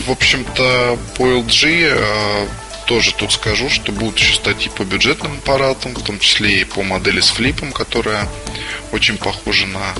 в 0.07 0.11
общем-то, 0.11 0.97
по 1.15 1.27
LG 1.27 1.88
э, 1.91 2.47
тоже 2.88 3.13
тут 3.13 3.31
скажу, 3.31 3.69
что 3.69 3.91
будут 3.91 4.17
еще 4.17 4.33
статьи 4.33 4.69
по 4.69 4.83
бюджетным 4.83 5.33
аппаратам, 5.33 5.93
в 5.93 6.03
том 6.03 6.17
числе 6.17 6.61
и 6.61 6.63
по 6.63 6.81
модели 6.81 7.21
с 7.21 7.29
флипом, 7.29 7.71
которая 7.71 8.27
очень 8.91 9.17
похожа 9.17 9.67
на 9.67 9.93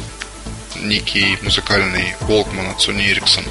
некий 0.82 1.38
музыкальный 1.44 2.16
Walkman 2.22 2.72
от 2.72 2.80
Sony 2.80 3.14
Ericsson. 3.14 3.48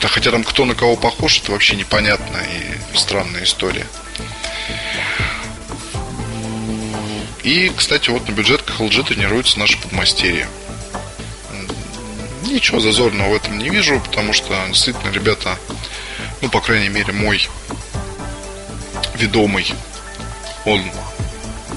Да 0.00 0.06
хотя 0.06 0.30
там 0.30 0.44
кто 0.44 0.64
на 0.64 0.76
кого 0.76 0.96
похож, 0.96 1.40
это 1.40 1.50
вообще 1.50 1.74
непонятная 1.74 2.46
и 2.92 2.96
странная 2.96 3.42
история. 3.42 3.86
И, 7.44 7.70
кстати, 7.76 8.08
вот 8.08 8.26
на 8.26 8.32
бюджетках 8.32 8.80
LG 8.80 9.06
тренируются 9.06 9.58
наши 9.58 9.78
подмастерья. 9.78 10.48
Ничего 12.46 12.80
зазорного 12.80 13.30
в 13.30 13.34
этом 13.34 13.58
не 13.58 13.68
вижу, 13.68 14.00
потому 14.00 14.32
что 14.32 14.54
действительно 14.68 15.10
ребята, 15.10 15.58
ну, 16.40 16.48
по 16.48 16.60
крайней 16.60 16.88
мере, 16.88 17.12
мой 17.12 17.46
ведомый, 19.16 19.72
он 20.64 20.82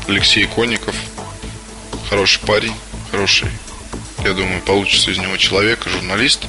Алексей 0.08 0.46
Конников, 0.46 0.96
хороший 2.10 2.40
парень, 2.46 2.74
хороший, 3.12 3.50
я 4.24 4.34
думаю, 4.34 4.62
получится 4.62 5.12
из 5.12 5.18
него 5.18 5.36
человек, 5.36 5.86
журналист. 5.88 6.46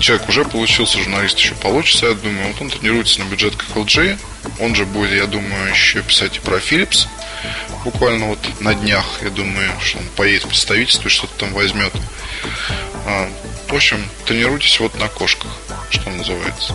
Человек 0.00 0.28
уже 0.28 0.44
получился, 0.44 0.98
журналист 0.98 1.38
еще 1.38 1.54
получится, 1.54 2.06
я 2.06 2.14
думаю. 2.14 2.48
Вот 2.48 2.62
он 2.62 2.70
тренируется 2.70 3.20
на 3.20 3.24
бюджетках 3.24 3.68
LG. 3.76 4.18
Он 4.60 4.74
же 4.74 4.86
будет, 4.86 5.12
я 5.12 5.26
думаю, 5.26 5.70
еще 5.70 6.02
писать 6.02 6.36
и 6.36 6.40
про 6.40 6.58
Philips. 6.58 7.08
Буквально 7.84 8.26
вот 8.26 8.38
на 8.60 8.74
днях, 8.74 9.20
я 9.22 9.30
думаю, 9.30 9.70
что 9.80 9.98
он 9.98 10.06
поедет 10.16 10.44
в 10.44 10.48
представительство 10.48 11.08
и 11.08 11.10
что-то 11.10 11.34
там 11.38 11.52
возьмет. 11.52 11.92
А, 13.06 13.28
в 13.68 13.74
общем, 13.74 14.04
тренируйтесь 14.26 14.80
вот 14.80 14.98
на 14.98 15.08
кошках, 15.08 15.50
что 15.90 16.10
называется. 16.10 16.74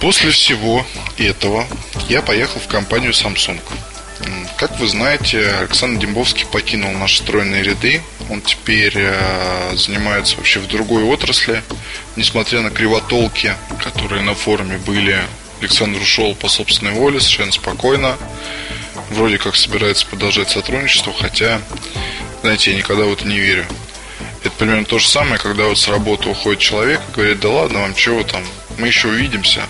После 0.00 0.30
всего 0.30 0.84
этого 1.18 1.66
я 2.08 2.22
поехал 2.22 2.60
в 2.60 2.66
компанию 2.66 3.12
Samsung. 3.12 3.60
Как 4.56 4.78
вы 4.78 4.86
знаете, 4.86 5.48
Александр 5.60 6.00
Дембовский 6.00 6.46
покинул 6.46 6.92
наши 6.92 7.18
стройные 7.18 7.62
ряды. 7.62 8.02
Он 8.30 8.40
теперь 8.40 8.94
э, 8.96 9.76
занимается 9.76 10.36
вообще 10.36 10.60
в 10.60 10.68
другой 10.68 11.02
отрасли. 11.02 11.62
Несмотря 12.16 12.60
на 12.60 12.70
кривотолки, 12.70 13.54
которые 13.82 14.22
на 14.22 14.34
форуме 14.34 14.78
были, 14.78 15.18
Александр 15.64 16.00
ушел 16.02 16.34
по 16.34 16.48
собственной 16.48 16.92
воле, 16.92 17.20
совершенно 17.20 17.52
спокойно. 17.52 18.18
Вроде 19.08 19.38
как 19.38 19.56
собирается 19.56 20.06
продолжать 20.06 20.50
сотрудничество, 20.50 21.14
хотя, 21.14 21.62
знаете, 22.42 22.72
я 22.72 22.76
никогда 22.76 23.04
в 23.04 23.14
это 23.14 23.26
не 23.26 23.38
верю. 23.38 23.64
Это 24.42 24.50
примерно 24.50 24.84
то 24.84 24.98
же 24.98 25.08
самое, 25.08 25.38
когда 25.38 25.64
вот 25.64 25.78
с 25.78 25.88
работы 25.88 26.28
уходит 26.28 26.60
человек 26.60 27.00
и 27.08 27.12
говорит, 27.14 27.40
да 27.40 27.48
ладно, 27.48 27.80
вам 27.80 27.94
чего 27.94 28.22
там, 28.24 28.44
мы 28.76 28.88
еще 28.88 29.08
увидимся. 29.08 29.62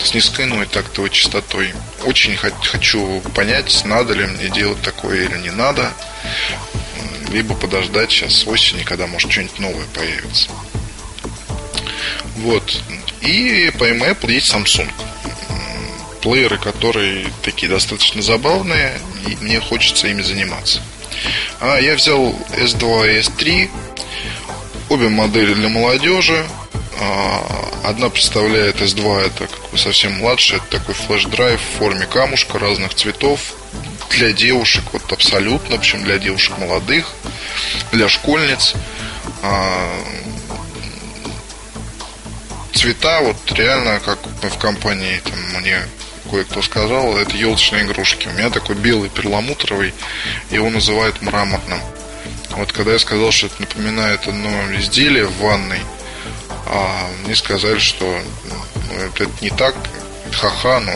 с 0.02 0.14
низкоиной 0.14 0.66
тактовой 0.66 1.11
частотой. 1.11 1.73
Очень 2.05 2.37
хочу 2.37 3.21
понять, 3.35 3.85
надо 3.85 4.14
ли 4.14 4.26
мне 4.26 4.49
делать 4.49 4.81
такое 4.83 5.25
или 5.25 5.38
не 5.38 5.50
надо 5.50 5.93
либо 7.31 7.55
подождать 7.55 8.11
сейчас 8.11 8.47
осени, 8.47 8.83
когда 8.83 9.07
может 9.07 9.33
что-нибудь 9.33 9.59
новое 9.59 9.87
появится. 9.95 10.49
Вот. 12.37 12.81
И 13.21 13.73
помимо 13.78 14.07
Apple 14.07 14.33
есть 14.33 14.52
Samsung. 14.52 14.90
Плееры, 16.23 16.59
которые 16.59 17.26
такие 17.43 17.69
достаточно 17.69 18.23
забавные, 18.23 18.99
и 19.26 19.37
мне 19.37 19.61
хочется 19.61 20.09
ими 20.09 20.23
заниматься. 20.23 20.81
А 21.61 21.78
я 21.78 21.94
взял 21.94 22.35
S2 22.52 23.14
и 23.14 23.20
S3. 23.20 23.70
Обе 24.88 25.08
модели 25.08 25.54
для 25.54 25.68
молодежи. 25.68 26.46
А, 27.00 27.70
одна 27.85 28.08
представляет 28.08 28.80
S2, 28.80 29.26
это 29.26 29.46
как 29.46 29.70
бы 29.70 29.78
совсем 29.78 30.12
младший, 30.14 30.58
это 30.58 30.78
такой 30.78 30.94
флеш-драйв 30.94 31.61
в 31.61 31.78
форме 31.78 32.06
камушка 32.06 32.58
разных 32.58 32.94
цветов, 32.94 33.54
для 34.11 34.32
девушек, 34.32 34.82
вот 34.92 35.12
абсолютно, 35.12 35.76
в 35.76 35.78
общем, 35.78 36.02
для 36.04 36.18
девушек 36.18 36.56
молодых, 36.58 37.12
для 37.92 38.08
школьниц. 38.08 38.75
А, 39.42 40.02
цвета, 42.73 43.20
вот 43.20 43.37
реально, 43.52 44.00
как 44.00 44.18
в 44.25 44.58
компании, 44.58 45.20
там, 45.23 45.61
мне 45.61 45.82
кое-кто 46.26 46.62
сказал, 46.62 47.16
это 47.16 47.37
елочные 47.37 47.85
игрушки. 47.85 48.28
У 48.28 48.33
меня 48.33 48.50
такой 48.50 48.76
белый 48.76 49.09
перламутровый, 49.09 49.95
его 50.50 50.71
называют 50.71 51.23
мраморным. 51.23 51.80
Вот 52.50 52.73
когда 52.73 52.92
я 52.92 52.99
сказал, 52.99 53.33
что 53.33 53.47
это 53.47 53.61
напоминает 53.61 54.26
одно 54.26 54.50
изделие 54.76 55.26
в 55.26 55.38
ванной, 55.38 55.80
а 56.66 57.09
мне 57.25 57.35
сказали, 57.35 57.78
что 57.78 58.04
ну, 58.45 58.97
это, 58.97 59.25
это 59.25 59.33
не 59.40 59.50
так, 59.50 59.75
ха-ха, 60.33 60.80
но 60.80 60.92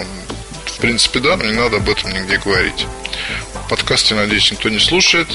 в 0.66 0.78
принципе 0.78 1.20
да, 1.20 1.36
но 1.36 1.44
не 1.44 1.52
надо 1.52 1.76
об 1.76 1.88
этом 1.88 2.12
нигде 2.12 2.38
говорить. 2.38 2.86
Подкасты, 3.68 4.14
надеюсь, 4.14 4.50
никто 4.50 4.68
не 4.68 4.80
слушает. 4.80 5.28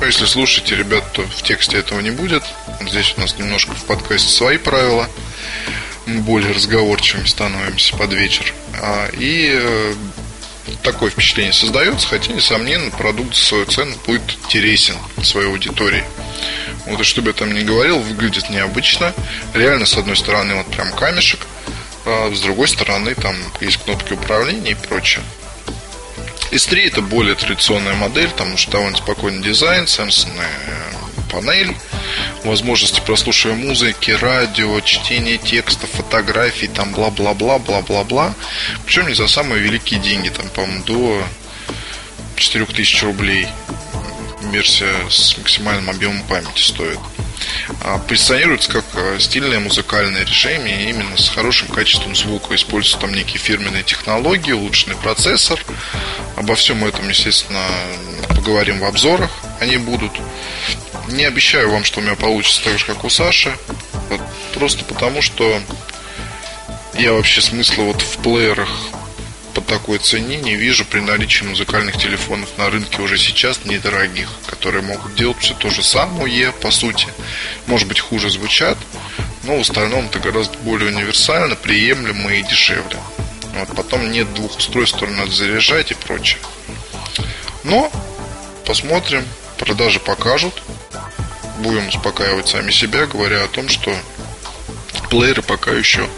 Но 0.00 0.06
если 0.06 0.26
слушаете, 0.26 0.76
ребят, 0.76 1.12
то 1.12 1.22
в 1.22 1.42
тексте 1.42 1.78
этого 1.78 2.00
не 2.00 2.10
будет. 2.10 2.44
Здесь 2.80 3.14
у 3.16 3.20
нас 3.20 3.36
немножко 3.38 3.72
в 3.74 3.84
подкасте 3.84 4.28
свои 4.28 4.58
правила. 4.58 5.08
Более 6.08 6.52
разговорчивыми 6.52 7.26
становимся 7.26 7.96
под 7.96 8.12
вечер. 8.12 8.54
А, 8.80 9.08
и 9.12 9.50
э, 9.52 9.94
такое 10.82 11.10
впечатление 11.10 11.52
создается, 11.52 12.08
хотя, 12.08 12.32
несомненно, 12.32 12.90
продукт 12.90 13.34
за 13.34 13.44
свою 13.44 13.66
цену 13.66 13.94
будет 14.06 14.22
интересен 14.44 14.96
своей 15.22 15.48
аудитории. 15.48 16.04
Вот 16.86 17.00
и 17.00 17.04
чтобы 17.04 17.28
я 17.28 17.34
там 17.34 17.52
не 17.52 17.62
говорил, 17.62 17.98
выглядит 17.98 18.48
необычно. 18.48 19.12
Реально, 19.52 19.84
с 19.84 19.96
одной 19.96 20.16
стороны, 20.16 20.54
вот 20.54 20.66
прям 20.68 20.90
камешек, 20.92 21.40
а 22.06 22.32
с 22.34 22.40
другой 22.40 22.68
стороны, 22.68 23.14
там 23.14 23.36
есть 23.60 23.76
кнопки 23.78 24.14
управления 24.14 24.70
и 24.70 24.74
прочее. 24.74 25.22
S3 26.50 26.86
это 26.86 27.02
более 27.02 27.34
традиционная 27.34 27.94
модель, 27.94 28.30
потому 28.30 28.56
что 28.56 28.72
довольно 28.72 28.96
спокойный 28.96 29.42
дизайн, 29.42 29.86
сенсорная 29.86 30.48
э, 30.66 31.07
панель, 31.28 31.74
возможности 32.44 33.00
прослушивания 33.00 33.66
музыки, 33.66 34.10
радио, 34.10 34.80
чтения 34.80 35.38
текста, 35.38 35.86
фотографий, 35.86 36.68
там 36.68 36.92
бла-бла-бла, 36.92 37.58
бла-бла-бла. 37.58 38.34
Причем 38.86 39.08
не 39.08 39.14
за 39.14 39.28
самые 39.28 39.62
великие 39.62 40.00
деньги, 40.00 40.28
там, 40.28 40.48
по-моему, 40.50 40.84
до 40.84 41.24
4000 42.36 43.04
рублей 43.04 43.48
версия 44.50 44.94
с 45.10 45.36
максимальным 45.36 45.90
объемом 45.90 46.22
памяти 46.24 46.62
стоит. 46.62 46.98
А, 47.82 47.98
позиционируется 47.98 48.70
как 48.70 48.84
э, 48.94 49.18
стильное 49.18 49.60
музыкальное 49.60 50.24
решение 50.24 50.90
именно 50.90 51.16
с 51.16 51.28
хорошим 51.28 51.68
качеством 51.68 52.16
звука. 52.16 52.54
Используются 52.54 53.00
там 53.00 53.14
некие 53.14 53.38
фирменные 53.38 53.82
технологии, 53.82 54.52
улучшенный 54.52 54.96
процессор. 54.96 55.62
Обо 56.36 56.54
всем 56.54 56.84
этом, 56.84 57.08
естественно, 57.08 57.64
поговорим 58.28 58.80
в 58.80 58.84
обзорах. 58.84 59.30
Они 59.60 59.76
будут. 59.76 60.12
Не 61.08 61.24
обещаю 61.24 61.70
вам, 61.70 61.84
что 61.84 62.00
у 62.00 62.02
меня 62.02 62.14
получится 62.14 62.62
так 62.64 62.78
же, 62.78 62.84
как 62.84 63.04
у 63.04 63.10
Саши. 63.10 63.56
Вот 64.10 64.20
просто 64.54 64.84
потому, 64.84 65.22
что 65.22 65.60
я 66.94 67.12
вообще 67.12 67.40
смысла 67.40 67.82
вот 67.82 68.02
в 68.02 68.18
плеерах 68.18 68.68
по 69.54 69.60
такой 69.60 69.98
цене 69.98 70.36
не 70.36 70.54
вижу 70.54 70.84
при 70.84 71.00
наличии 71.00 71.44
музыкальных 71.44 71.96
телефонов 71.96 72.48
на 72.58 72.70
рынке 72.70 73.02
уже 73.02 73.18
сейчас 73.18 73.64
недорогих, 73.64 74.28
которые 74.46 74.82
могут 74.82 75.14
делать 75.16 75.38
все 75.40 75.54
то 75.54 75.70
же 75.70 75.82
самое, 75.82 76.52
по 76.52 76.70
сути. 76.70 77.08
Может 77.66 77.88
быть, 77.88 77.98
хуже 77.98 78.30
звучат, 78.30 78.78
но 79.42 79.56
в 79.56 79.60
остальном 79.62 80.06
это 80.06 80.20
гораздо 80.20 80.56
более 80.58 80.90
универсально, 80.90 81.56
приемлемо 81.56 82.34
и 82.34 82.42
дешевле. 82.42 82.98
Вот, 83.54 83.74
потом 83.74 84.12
нет 84.12 84.32
двух 84.34 84.58
устройств, 84.58 84.94
которые 84.94 85.16
надо 85.18 85.32
заряжать 85.32 85.90
и 85.90 85.94
прочее. 85.94 86.38
Но 87.64 87.90
посмотрим, 88.64 89.24
продажи 89.58 89.98
покажут. 89.98 90.62
Будем 91.58 91.88
успокаивать 91.88 92.48
сами 92.48 92.70
себя, 92.70 93.06
говоря 93.06 93.44
о 93.44 93.48
том, 93.48 93.68
что 93.68 93.96
плееры 95.10 95.42
пока 95.42 95.72
еще 95.72 96.08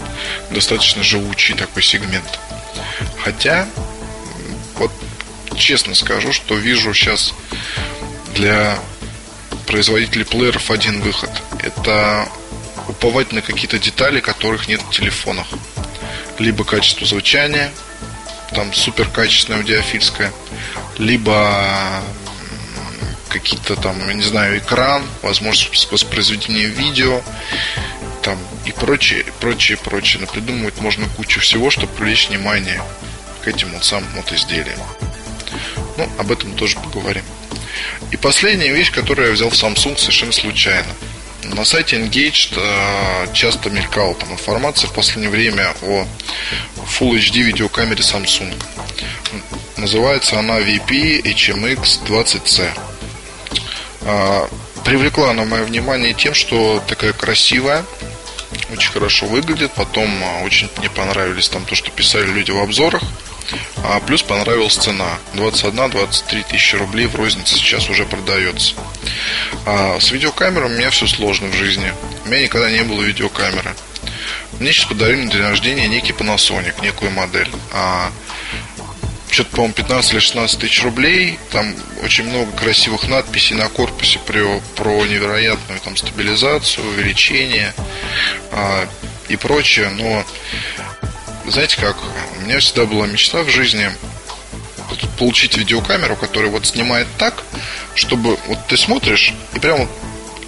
достаточно 0.50 1.02
живучий 1.02 1.54
такой 1.54 1.82
сегмент. 1.82 2.38
Хотя, 3.22 3.66
вот 4.76 4.92
честно 5.56 5.94
скажу, 5.94 6.32
что 6.32 6.56
вижу 6.56 6.92
сейчас 6.92 7.34
для 8.34 8.78
производителей 9.66 10.24
плееров 10.24 10.70
один 10.70 11.00
выход. 11.00 11.30
Это 11.62 12.28
уповать 12.88 13.32
на 13.32 13.40
какие-то 13.40 13.78
детали, 13.78 14.20
которых 14.20 14.68
нет 14.68 14.80
в 14.82 14.90
телефонах. 14.90 15.46
Либо 16.38 16.64
качество 16.64 17.06
звучания, 17.06 17.72
там 18.54 18.72
супер 18.74 19.08
качественное 19.08 19.60
аудиофильское, 19.60 20.32
либо 20.98 22.02
какие-то 23.30 23.76
там, 23.76 23.96
я 24.08 24.14
не 24.14 24.22
знаю, 24.22 24.58
экран, 24.58 25.02
возможность 25.22 25.90
воспроизведения 25.90 26.66
видео, 26.66 27.22
там 28.22 28.38
и 28.66 28.72
прочее, 28.72 29.24
прочее, 29.40 29.78
прочее. 29.78 30.26
Придумывать 30.26 30.80
можно 30.80 31.08
кучу 31.16 31.40
всего, 31.40 31.70
чтобы 31.70 31.92
привлечь 31.94 32.28
внимание 32.28 32.82
к 33.42 33.48
этим 33.48 33.70
вот 33.72 33.84
самым 33.84 34.08
вот 34.16 34.32
изделиям. 34.32 34.78
Ну, 35.96 36.08
об 36.18 36.30
этом 36.30 36.52
тоже 36.54 36.76
поговорим. 36.76 37.24
И 38.10 38.16
последняя 38.16 38.72
вещь, 38.72 38.92
которую 38.92 39.28
я 39.28 39.34
взял 39.34 39.50
в 39.50 39.54
Samsung 39.54 39.96
совершенно 39.96 40.32
случайно. 40.32 40.92
На 41.44 41.64
сайте 41.64 41.96
Engaged 41.96 42.54
э, 42.56 43.32
часто 43.32 43.70
мелькала 43.70 44.14
там 44.14 44.32
информация 44.32 44.88
в 44.88 44.92
последнее 44.92 45.30
время 45.30 45.74
о 45.82 46.06
Full 46.76 47.12
HD 47.18 47.40
видеокамере 47.40 48.02
Samsung. 48.02 48.54
Называется 49.76 50.38
она 50.38 50.58
VP 50.58 51.22
HMX 51.22 52.04
20C. 52.06 52.89
Э, 54.02 54.46
привлекла 54.84 55.30
она 55.30 55.44
мое 55.44 55.64
внимание 55.64 56.14
тем, 56.14 56.34
что 56.34 56.82
такая 56.86 57.12
красивая, 57.12 57.84
очень 58.72 58.92
хорошо 58.92 59.26
выглядит. 59.26 59.72
Потом 59.72 60.08
а, 60.24 60.44
очень 60.44 60.68
мне 60.78 60.90
понравились 60.90 61.48
там 61.48 61.64
то, 61.64 61.74
что 61.74 61.90
писали 61.90 62.26
люди 62.26 62.50
в 62.50 62.58
обзорах. 62.58 63.02
А 63.82 64.00
плюс 64.00 64.22
понравилась 64.22 64.76
цена. 64.76 65.18
21-23 65.34 66.44
тысячи 66.48 66.76
рублей 66.76 67.06
в 67.06 67.16
рознице 67.16 67.54
сейчас 67.54 67.88
уже 67.90 68.04
продается. 68.04 68.74
А 69.66 69.98
с 70.00 70.10
видеокамерой 70.12 70.70
у 70.70 70.76
меня 70.76 70.90
все 70.90 71.06
сложно 71.06 71.48
в 71.48 71.54
жизни. 71.54 71.92
У 72.24 72.28
меня 72.28 72.42
никогда 72.42 72.70
не 72.70 72.82
было 72.82 73.02
видеокамеры. 73.02 73.74
Мне 74.58 74.72
сейчас 74.72 74.86
подарили 74.86 75.22
на 75.22 75.30
день 75.30 75.42
рождения 75.42 75.88
некий 75.88 76.12
Panasonic, 76.12 76.80
некую 76.82 77.10
модель. 77.10 77.50
А 77.72 78.12
что-то, 79.30 79.50
по-моему, 79.50 79.74
15 79.74 80.12
или 80.12 80.20
16 80.20 80.60
тысяч 80.60 80.82
рублей. 80.82 81.38
Там 81.50 81.74
очень 82.02 82.24
много 82.24 82.50
красивых 82.52 83.08
надписей 83.08 83.56
на 83.56 83.68
корпусе 83.68 84.18
про, 84.20 84.60
про 84.76 85.06
невероятную 85.06 85.80
там, 85.80 85.96
стабилизацию, 85.96 86.86
увеличение 86.86 87.74
а, 88.52 88.88
и 89.28 89.36
прочее. 89.36 89.90
Но, 89.90 90.24
знаете 91.46 91.76
как, 91.80 91.96
у 92.38 92.42
меня 92.42 92.58
всегда 92.58 92.86
была 92.86 93.06
мечта 93.06 93.42
в 93.42 93.48
жизни 93.48 93.90
получить 95.18 95.56
видеокамеру, 95.56 96.16
которая 96.16 96.50
вот 96.50 96.66
снимает 96.66 97.06
так, 97.18 97.44
чтобы 97.94 98.38
вот 98.46 98.58
ты 98.68 98.76
смотришь 98.76 99.34
и 99.54 99.58
прямо 99.58 99.86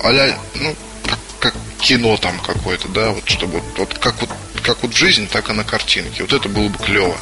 а 0.02 0.36
ну, 0.54 0.74
как, 1.06 1.18
как, 1.38 1.54
кино 1.78 2.16
там 2.16 2.38
какое-то, 2.40 2.88
да, 2.88 3.10
вот 3.10 3.28
чтобы 3.28 3.60
вот, 3.60 3.78
вот 3.78 3.98
как 3.98 4.20
вот 4.20 4.30
как 4.62 4.82
вот 4.82 4.94
в 4.94 4.96
жизни, 4.96 5.26
так 5.26 5.50
и 5.50 5.52
на 5.52 5.64
картинке. 5.64 6.22
Вот 6.22 6.32
это 6.32 6.48
было 6.48 6.68
бы 6.68 6.78
клево. 6.78 7.16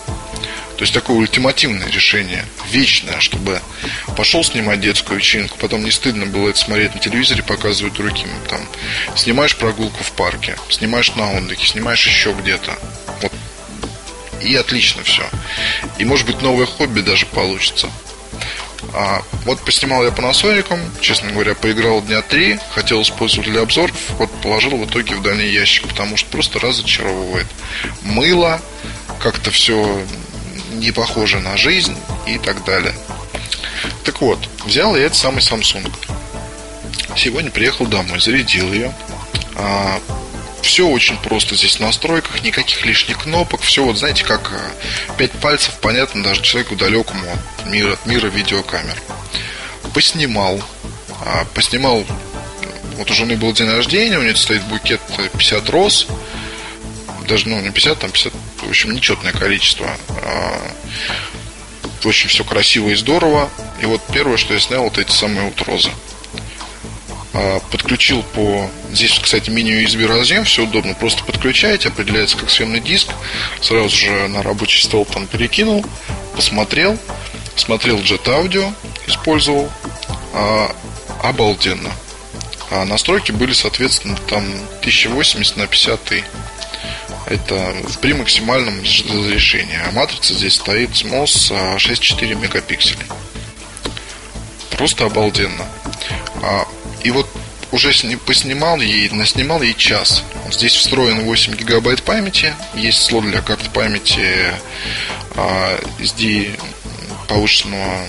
То 0.80 0.84
есть 0.84 0.94
такое 0.94 1.18
ультимативное 1.18 1.90
решение, 1.90 2.42
вечное, 2.70 3.20
чтобы 3.20 3.60
пошел 4.16 4.42
снимать 4.42 4.80
детскую 4.80 5.18
вечеринку, 5.18 5.58
потом 5.58 5.84
не 5.84 5.90
стыдно 5.90 6.24
было 6.24 6.48
это 6.48 6.58
смотреть 6.58 6.94
на 6.94 7.00
телевизоре, 7.02 7.42
показывать 7.42 7.92
другим. 7.92 8.30
Там, 8.48 8.62
снимаешь 9.14 9.54
прогулку 9.58 10.02
в 10.02 10.10
парке, 10.12 10.56
снимаешь 10.70 11.14
на 11.16 11.36
отдыхе, 11.36 11.66
снимаешь 11.66 12.06
еще 12.06 12.32
где-то. 12.32 12.78
Вот. 13.20 13.30
И 14.40 14.56
отлично 14.56 15.02
все. 15.02 15.22
И 15.98 16.06
может 16.06 16.26
быть 16.26 16.40
новое 16.40 16.64
хобби 16.64 17.02
даже 17.02 17.26
получится. 17.26 17.90
А, 18.94 19.22
вот 19.44 19.62
поснимал 19.62 20.02
я 20.02 20.12
насорикам, 20.12 20.80
честно 21.02 21.30
говоря, 21.30 21.54
поиграл 21.54 22.00
дня 22.00 22.22
три, 22.22 22.58
хотел 22.70 23.02
использовать 23.02 23.50
для 23.50 23.60
обзоров, 23.60 23.92
вот 24.16 24.30
положил 24.40 24.78
в 24.78 24.86
итоге 24.88 25.14
в 25.14 25.20
дальний 25.22 25.50
ящик, 25.50 25.88
потому 25.88 26.16
что 26.16 26.30
просто 26.30 26.58
разочаровывает. 26.58 27.48
Мыло, 28.00 28.62
как-то 29.18 29.50
все 29.50 30.02
не 30.70 30.92
похоже 30.92 31.40
на 31.40 31.56
жизнь 31.56 31.96
и 32.26 32.38
так 32.38 32.64
далее. 32.64 32.94
Так 34.04 34.20
вот, 34.20 34.38
взял 34.64 34.96
я 34.96 35.06
этот 35.06 35.18
самый 35.18 35.40
Samsung. 35.40 35.90
Сегодня 37.16 37.50
приехал 37.50 37.86
домой, 37.86 38.20
зарядил 38.20 38.72
ее. 38.72 38.94
А, 39.56 40.00
все 40.62 40.86
очень 40.86 41.16
просто 41.18 41.56
здесь 41.56 41.76
в 41.76 41.80
настройках, 41.80 42.42
никаких 42.42 42.84
лишних 42.84 43.18
кнопок, 43.18 43.60
все 43.62 43.84
вот 43.84 43.98
знаете, 43.98 44.24
как 44.24 44.52
а, 44.52 45.16
пять 45.16 45.32
пальцев, 45.32 45.74
понятно 45.80 46.22
даже 46.22 46.42
человеку 46.42 46.76
далекому 46.76 47.24
от 47.32 47.66
мира, 47.66 47.92
от 47.92 48.06
мира 48.06 48.28
видеокамер. 48.28 48.96
Поснимал, 49.94 50.62
а, 51.24 51.44
поснимал, 51.54 52.04
вот 52.96 53.10
у 53.10 53.14
жены 53.14 53.36
был 53.36 53.52
день 53.52 53.70
рождения, 53.70 54.18
у 54.18 54.22
нее 54.22 54.36
стоит 54.36 54.62
букет 54.64 55.00
50 55.32 55.68
роз, 55.70 56.06
даже, 57.26 57.48
ну, 57.48 57.60
не 57.60 57.70
50, 57.70 57.98
там 57.98 58.10
50, 58.10 58.32
в 58.70 58.72
общем, 58.72 58.92
нечетное 58.92 59.32
количество. 59.32 59.90
А, 60.22 60.62
очень 62.04 62.28
все 62.28 62.44
красиво 62.44 62.90
и 62.90 62.94
здорово. 62.94 63.50
И 63.82 63.86
вот 63.86 64.00
первое, 64.12 64.36
что 64.36 64.54
я 64.54 64.60
снял, 64.60 64.84
вот 64.84 64.96
эти 64.96 65.10
самые 65.10 65.46
вот 65.48 65.60
розы. 65.62 65.90
А, 67.32 67.58
подключил 67.72 68.22
по... 68.22 68.70
Здесь, 68.92 69.18
кстати, 69.18 69.50
мини-USB 69.50 70.06
разъем, 70.06 70.44
все 70.44 70.62
удобно. 70.62 70.94
Просто 70.94 71.24
подключаете, 71.24 71.88
определяется 71.88 72.36
как 72.36 72.48
съемный 72.48 72.78
диск. 72.78 73.08
Сразу 73.60 73.88
же 73.88 74.28
на 74.28 74.40
рабочий 74.44 74.80
стол 74.84 75.04
там 75.04 75.26
перекинул, 75.26 75.84
посмотрел. 76.36 76.96
Смотрел 77.56 77.98
Jet 77.98 78.22
Audio, 78.26 78.72
использовал. 79.08 79.68
А, 80.32 80.72
обалденно. 81.24 81.90
А 82.70 82.84
настройки 82.84 83.32
были, 83.32 83.52
соответственно, 83.52 84.16
там 84.28 84.44
1080 84.82 85.56
на 85.56 85.66
50 85.66 86.12
это 87.26 87.74
при 88.00 88.12
максимальном 88.12 88.80
разрешении. 88.80 89.78
А 89.86 89.92
матрица 89.92 90.34
здесь 90.34 90.54
стоит 90.54 90.90
SMOS 90.90 91.76
6,4 91.76 92.34
мегапикселей. 92.34 93.06
Просто 94.70 95.06
обалденно. 95.06 95.66
А, 96.42 96.66
и 97.04 97.10
вот 97.10 97.28
уже 97.72 97.92
поснимал 98.26 98.80
ей, 98.80 99.08
наснимал 99.10 99.62
ей 99.62 99.74
час. 99.74 100.24
Здесь 100.50 100.74
встроен 100.74 101.24
8 101.24 101.54
гигабайт 101.54 102.02
памяти. 102.02 102.54
Есть 102.74 103.02
слот 103.02 103.24
для 103.24 103.40
карты 103.42 103.70
памяти 103.70 104.54
SD 105.36 106.58
а, 106.58 107.26
повышенного 107.28 108.06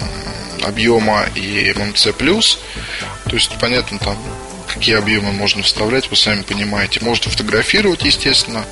объема 0.63 1.25
и 1.35 1.71
MMC+. 1.71 2.13
То 3.25 3.35
есть, 3.35 3.51
понятно, 3.59 3.99
там 3.99 4.17
какие 4.73 4.95
объемы 4.95 5.31
можно 5.31 5.63
вставлять, 5.63 6.09
вы 6.09 6.15
сами 6.15 6.41
понимаете. 6.41 6.99
Можете 7.01 7.29
фотографировать, 7.29 8.03
естественно, 8.03 8.65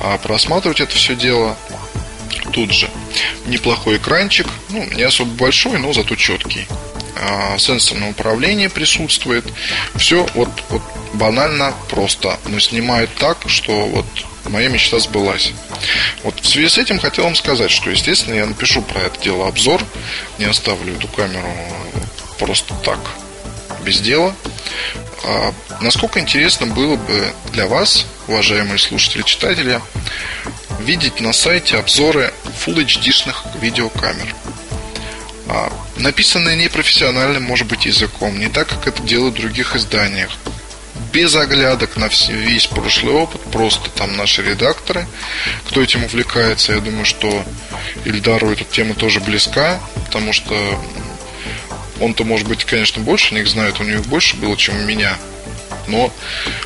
а 0.00 0.18
просматривать 0.18 0.80
это 0.80 0.94
все 0.94 1.14
дело 1.14 1.56
тут 2.52 2.72
же. 2.72 2.88
Неплохой 3.46 3.96
экранчик, 3.96 4.46
ну, 4.68 4.84
не 4.92 5.02
особо 5.02 5.30
большой, 5.32 5.78
но 5.78 5.92
зато 5.92 6.14
четкий. 6.16 6.66
А, 7.16 7.58
сенсорное 7.58 8.10
управление 8.10 8.70
присутствует. 8.70 9.44
Все 9.96 10.26
вот, 10.34 10.48
вот 10.68 10.82
банально 11.14 11.74
просто, 11.90 12.38
но 12.46 12.58
снимает 12.60 13.10
так, 13.16 13.38
что 13.46 13.86
вот 13.86 14.06
моя 14.48 14.68
мечта 14.68 14.98
сбылась. 14.98 15.52
Вот 16.22 16.40
в 16.40 16.48
связи 16.48 16.68
с 16.68 16.78
этим 16.78 16.98
хотел 16.98 17.24
вам 17.24 17.34
сказать, 17.34 17.70
что, 17.70 17.90
естественно, 17.90 18.34
я 18.34 18.46
напишу 18.46 18.82
про 18.82 19.02
это 19.02 19.20
дело 19.20 19.48
обзор, 19.48 19.82
не 20.38 20.46
оставлю 20.46 20.94
эту 20.94 21.08
камеру 21.08 21.48
просто 22.38 22.74
так, 22.84 22.98
без 23.84 24.00
дела. 24.00 24.34
А 25.24 25.52
насколько 25.80 26.18
интересно 26.18 26.66
было 26.66 26.96
бы 26.96 27.32
для 27.52 27.66
вас, 27.66 28.06
уважаемые 28.26 28.78
слушатели, 28.78 29.22
читатели, 29.22 29.80
видеть 30.80 31.20
на 31.20 31.32
сайте 31.32 31.76
обзоры 31.76 32.32
Full 32.64 32.84
HD-шных 32.84 33.60
видеокамер. 33.60 34.34
А, 35.48 35.72
написанные 35.96 36.56
непрофессиональным, 36.56 37.42
может 37.42 37.66
быть, 37.66 37.84
языком, 37.84 38.38
не 38.38 38.48
так, 38.48 38.68
как 38.68 38.86
это 38.86 39.02
делают 39.02 39.34
в 39.36 39.40
других 39.40 39.74
изданиях. 39.76 40.30
Без 41.12 41.34
оглядок 41.34 41.96
на 41.96 42.08
весь 42.28 42.66
прошлый 42.66 43.14
опыт, 43.14 43.40
просто 43.50 43.90
там 43.90 44.16
наши 44.16 44.42
редакторы, 44.42 45.06
кто 45.66 45.82
этим 45.82 46.04
увлекается, 46.04 46.72
я 46.72 46.80
думаю, 46.80 47.04
что 47.04 47.44
Ильдару 48.04 48.50
эта 48.50 48.64
тема 48.64 48.94
тоже 48.94 49.18
близка, 49.20 49.80
потому 50.06 50.32
что 50.32 50.54
он-то, 52.00 52.24
может 52.24 52.48
быть, 52.48 52.64
конечно, 52.64 53.02
больше 53.02 53.34
них 53.34 53.46
знает, 53.46 53.80
у 53.80 53.84
него 53.84 54.02
больше 54.04 54.36
было, 54.36 54.56
чем 54.56 54.76
у 54.76 54.84
меня. 54.84 55.16
Но 55.86 56.12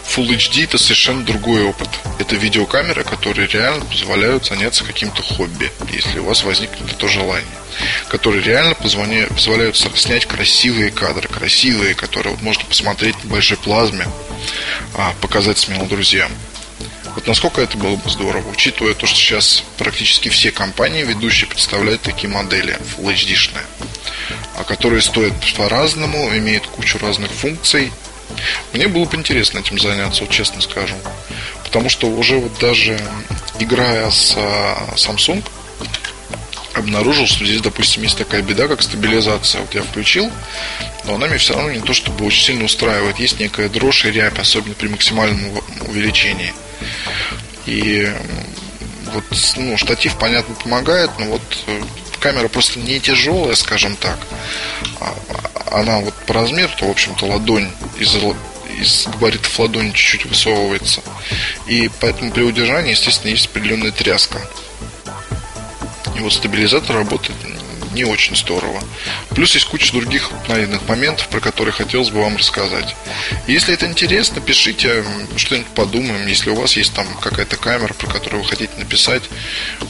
Full 0.06 0.36
HD 0.36 0.64
это 0.64 0.78
совершенно 0.78 1.24
другой 1.24 1.64
опыт. 1.64 1.88
Это 2.18 2.36
видеокамеры, 2.36 3.04
которые 3.04 3.48
реально 3.48 3.84
позволяют 3.84 4.46
заняться 4.46 4.84
каким-то 4.84 5.22
хобби, 5.22 5.70
если 5.90 6.18
у 6.18 6.24
вас 6.24 6.44
возникнет 6.44 6.92
это 6.92 7.08
желание. 7.08 7.46
Которые 8.08 8.42
реально 8.42 8.74
позволяют 8.74 9.76
снять 9.76 10.26
красивые 10.26 10.90
кадры, 10.90 11.28
красивые, 11.28 11.94
которые 11.94 12.36
можно 12.42 12.64
посмотреть 12.64 13.22
на 13.24 13.30
большой 13.30 13.56
плазме, 13.56 14.06
а, 14.94 15.14
показать 15.20 15.58
смело 15.58 15.86
друзьям. 15.86 16.30
Вот 17.14 17.26
насколько 17.26 17.60
это 17.60 17.78
было 17.78 17.96
бы 17.96 18.10
здорово, 18.10 18.48
учитывая 18.50 18.94
то, 18.94 19.06
что 19.06 19.16
сейчас 19.16 19.62
практически 19.78 20.28
все 20.28 20.50
компании 20.50 21.04
ведущие 21.04 21.48
представляют 21.48 22.02
такие 22.02 22.28
модели 22.28 22.76
Full 22.96 23.14
HD-шные. 23.14 23.64
А 24.56 24.64
которые 24.64 25.02
стоят 25.02 25.34
по-разному, 25.56 26.30
имеют 26.36 26.66
кучу 26.66 26.98
разных 26.98 27.30
функций. 27.30 27.92
Мне 28.72 28.88
было 28.88 29.04
бы 29.04 29.16
интересно 29.16 29.58
этим 29.58 29.78
заняться, 29.78 30.22
вот 30.22 30.30
честно 30.30 30.60
скажу. 30.60 30.94
Потому 31.64 31.88
что 31.88 32.06
уже 32.08 32.38
вот 32.38 32.58
даже 32.58 32.98
играя 33.58 34.10
с 34.10 34.34
а, 34.36 34.94
Samsung, 34.96 35.44
обнаружил, 36.74 37.26
что 37.26 37.44
здесь, 37.44 37.60
допустим, 37.60 38.02
есть 38.02 38.18
такая 38.18 38.42
беда, 38.42 38.68
как 38.68 38.82
стабилизация. 38.82 39.60
Вот 39.60 39.74
я 39.74 39.82
включил, 39.82 40.30
но 41.04 41.14
она 41.14 41.26
мне 41.26 41.38
все 41.38 41.54
равно 41.54 41.70
не 41.70 41.80
то, 41.80 41.94
чтобы 41.94 42.24
очень 42.24 42.44
сильно 42.44 42.64
устраивает. 42.64 43.18
Есть 43.18 43.38
некая 43.40 43.68
дрожь 43.68 44.04
и 44.04 44.10
рябь, 44.10 44.38
особенно 44.38 44.74
при 44.74 44.88
максимальном 44.88 45.62
увеличении. 45.88 46.52
И 47.66 48.12
вот 49.12 49.24
ну, 49.56 49.76
штатив, 49.76 50.18
понятно, 50.18 50.54
помогает, 50.56 51.10
но 51.18 51.26
вот 51.26 51.42
э, 51.66 51.82
камера 52.24 52.48
просто 52.48 52.78
не 52.78 53.00
тяжелая, 53.00 53.54
скажем 53.54 53.96
так. 53.96 54.18
А, 54.98 55.14
она 55.72 55.98
вот 55.98 56.14
по 56.26 56.32
размеру-то, 56.32 56.86
в 56.86 56.90
общем-то, 56.90 57.26
ладонь 57.26 57.70
из, 57.98 58.16
из 58.80 59.06
габаритов 59.08 59.58
ладони 59.58 59.90
чуть-чуть 59.90 60.24
высовывается. 60.24 61.02
И 61.66 61.90
поэтому 62.00 62.32
при 62.32 62.42
удержании, 62.42 62.92
естественно, 62.92 63.30
есть 63.30 63.48
определенная 63.48 63.92
тряска. 63.92 64.38
И 66.16 66.20
вот 66.20 66.32
стабилизатор 66.32 66.96
работает 66.96 67.36
не 67.94 68.04
очень 68.04 68.36
здорово. 68.36 68.82
Плюс 69.30 69.54
есть 69.54 69.66
куча 69.66 69.92
других 69.92 70.30
найденных 70.48 70.86
моментов, 70.88 71.28
про 71.28 71.40
которые 71.40 71.72
хотелось 71.72 72.10
бы 72.10 72.20
вам 72.20 72.36
рассказать. 72.36 72.94
Если 73.46 73.72
это 73.72 73.86
интересно, 73.86 74.40
пишите, 74.40 75.04
что-нибудь 75.36 75.68
подумаем. 75.68 76.26
Если 76.26 76.50
у 76.50 76.54
вас 76.54 76.76
есть 76.76 76.92
там 76.94 77.06
какая-то 77.20 77.56
камера, 77.56 77.92
про 77.94 78.06
которую 78.06 78.42
вы 78.42 78.48
хотите 78.48 78.72
написать, 78.76 79.22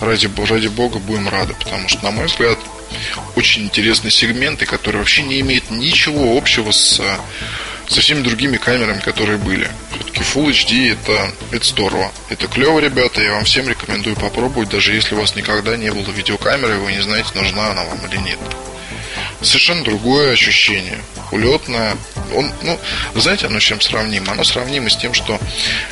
ради, 0.00 0.30
ради 0.48 0.68
бога, 0.68 0.98
будем 0.98 1.28
рады. 1.28 1.54
Потому 1.54 1.88
что, 1.88 2.04
на 2.04 2.10
мой 2.10 2.26
взгляд, 2.26 2.58
очень 3.36 3.64
интересный 3.64 4.10
сегмент, 4.10 4.62
и 4.62 4.66
который 4.66 4.96
вообще 4.96 5.22
не 5.22 5.40
имеет 5.40 5.70
ничего 5.70 6.36
общего 6.36 6.70
с 6.70 7.00
со 7.88 8.00
всеми 8.00 8.22
другими 8.22 8.56
камерами, 8.56 9.00
которые 9.00 9.38
были. 9.38 9.68
Все-таки 9.92 10.20
Full 10.20 10.50
HD 10.50 10.92
это, 10.92 11.30
это 11.50 11.66
здорово. 11.66 12.10
Это 12.28 12.46
клево, 12.46 12.78
ребята. 12.78 13.22
Я 13.22 13.32
вам 13.32 13.44
всем 13.44 13.68
рекомендую 13.68 14.16
попробовать, 14.16 14.70
даже 14.70 14.94
если 14.94 15.14
у 15.14 15.20
вас 15.20 15.34
никогда 15.36 15.76
не 15.76 15.90
было 15.90 16.10
видеокамеры, 16.10 16.78
вы 16.78 16.92
не 16.92 17.02
знаете, 17.02 17.30
нужна 17.34 17.70
она 17.70 17.84
вам 17.84 18.06
или 18.06 18.18
нет. 18.18 18.38
Совершенно 19.40 19.84
другое 19.84 20.32
ощущение. 20.32 20.98
Улетное. 21.30 21.96
Он, 22.34 22.50
ну, 22.62 22.78
знаете, 23.14 23.46
оно 23.46 23.60
с 23.60 23.62
чем 23.62 23.80
сравнимо? 23.80 24.32
Оно 24.32 24.44
сравнимо 24.44 24.88
с 24.88 24.96
тем, 24.96 25.12
что 25.12 25.38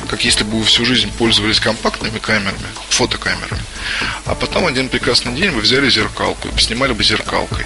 как 0.07 0.25
если 0.25 0.43
бы 0.43 0.59
вы 0.59 0.63
всю 0.63 0.85
жизнь 0.85 1.11
пользовались 1.17 1.59
компактными 1.59 2.17
камерами, 2.17 2.57
фотокамерами, 2.89 3.61
а 4.25 4.35
потом 4.35 4.65
один 4.65 4.89
прекрасный 4.89 5.33
день 5.33 5.51
вы 5.51 5.61
взяли 5.61 5.89
зеркалку 5.89 6.47
и 6.47 6.51
поснимали 6.51 6.93
бы 6.93 7.03
зеркалкой. 7.03 7.65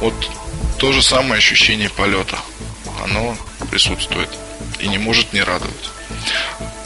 Вот 0.00 0.14
то 0.78 0.92
же 0.92 1.02
самое 1.02 1.38
ощущение 1.38 1.90
полета 1.90 2.38
оно 3.02 3.36
присутствует 3.70 4.28
и 4.80 4.88
не 4.88 4.98
может 4.98 5.32
не 5.32 5.42
радовать. 5.42 5.90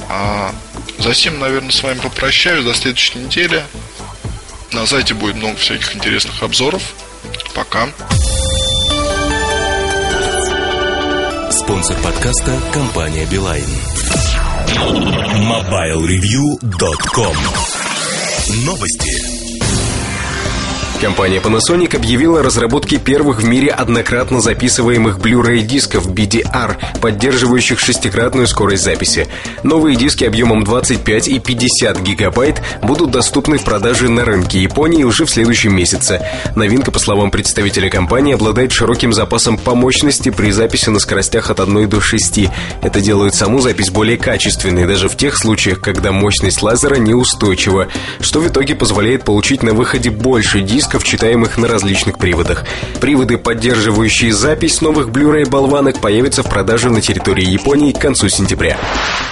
А 0.09 0.55
затем, 0.99 1.39
наверное, 1.39 1.71
с 1.71 1.83
вами 1.83 1.99
попрощаюсь 1.99 2.65
до 2.65 2.75
следующей 2.75 3.19
недели. 3.19 3.65
На 4.73 4.87
сайте 4.87 5.15
будет 5.15 5.37
много 5.37 5.57
всяких 5.57 5.95
интересных 5.95 6.43
обзоров. 6.43 6.83
Пока. 7.55 7.89
Спонсор 11.51 11.97
подкаста– 12.03 12.61
компания 12.73 13.25
«Билайн». 13.27 13.65
MobileReview.com 15.47 17.37
Новости. 18.65 19.26
Компания 21.01 21.41
Panasonic 21.41 21.95
объявила 21.95 22.41
о 22.41 22.43
разработке 22.43 22.97
первых 22.97 23.43
в 23.43 23.45
мире 23.47 23.69
однократно 23.69 24.41
записываемых 24.41 25.19
Blu-ray 25.19 25.61
дисков 25.61 26.09
BDR, 26.09 26.77
поддерживающих 27.03 27.79
шестикратную 27.79 28.47
скорость 28.47 28.85
записи. 28.85 29.29
Новые 29.63 29.97
диски 29.97 30.25
объемом 30.25 30.65
25 30.65 31.29
и 31.29 31.39
50 31.39 32.01
гигабайт 32.01 32.63
будут 32.83 33.11
доступны 33.11 33.59
в 33.59 33.65
продаже 33.65 34.09
на 34.09 34.25
рынке 34.25 34.63
Японии 34.63 35.05
уже 35.05 35.27
в 35.27 35.31
следующем 35.31 35.77
месяце. 35.77 36.27
Новинка, 36.55 36.91
по 36.91 36.99
словам 36.99 37.31
представителя 37.31 37.91
компании, 37.91 38.33
обладает 38.33 38.73
широким 38.73 39.13
запасом 39.13 39.59
по 39.59 39.75
мощности 39.75 40.31
при 40.31 40.51
записи 40.51 40.89
на 40.89 40.99
скоростях 40.99 41.51
от 41.51 41.61
1 41.61 41.91
до 41.91 42.01
6. 42.01 42.41
Это 42.81 43.01
делает 43.03 43.35
саму 43.35 43.61
запись 43.61 43.91
более 43.91 44.17
качественной, 44.17 44.87
даже 44.87 45.11
в 45.11 45.17
тех 45.17 45.37
случаях, 45.37 45.81
когда 45.81 46.11
мощность 46.11 46.63
лазера 46.63 46.97
неустойчива, 46.97 47.89
что 48.21 48.41
в 48.41 48.49
итоге 48.49 48.75
позволяет 48.75 49.25
получить 49.25 49.63
на 49.63 49.75
выходе 49.75 50.11
больше 50.11 50.63
дисков 50.63 50.86
дисков, 50.87 51.03
читаемых 51.03 51.59
на 51.59 51.67
различных 51.67 52.17
приводах. 52.17 52.65
Приводы, 53.01 53.39
поддерживающие 53.39 54.33
запись 54.33 54.81
новых 54.81 55.09
Blu-ray 55.09 55.49
болванок, 55.49 56.01
появятся 56.01 56.45
в 56.45 56.49
продаже 56.49 56.91
на 56.91 57.01
территории 57.01 57.45
Японии 57.45 57.91
к 57.91 57.99
концу 57.99 58.29
сентября. 58.29 58.79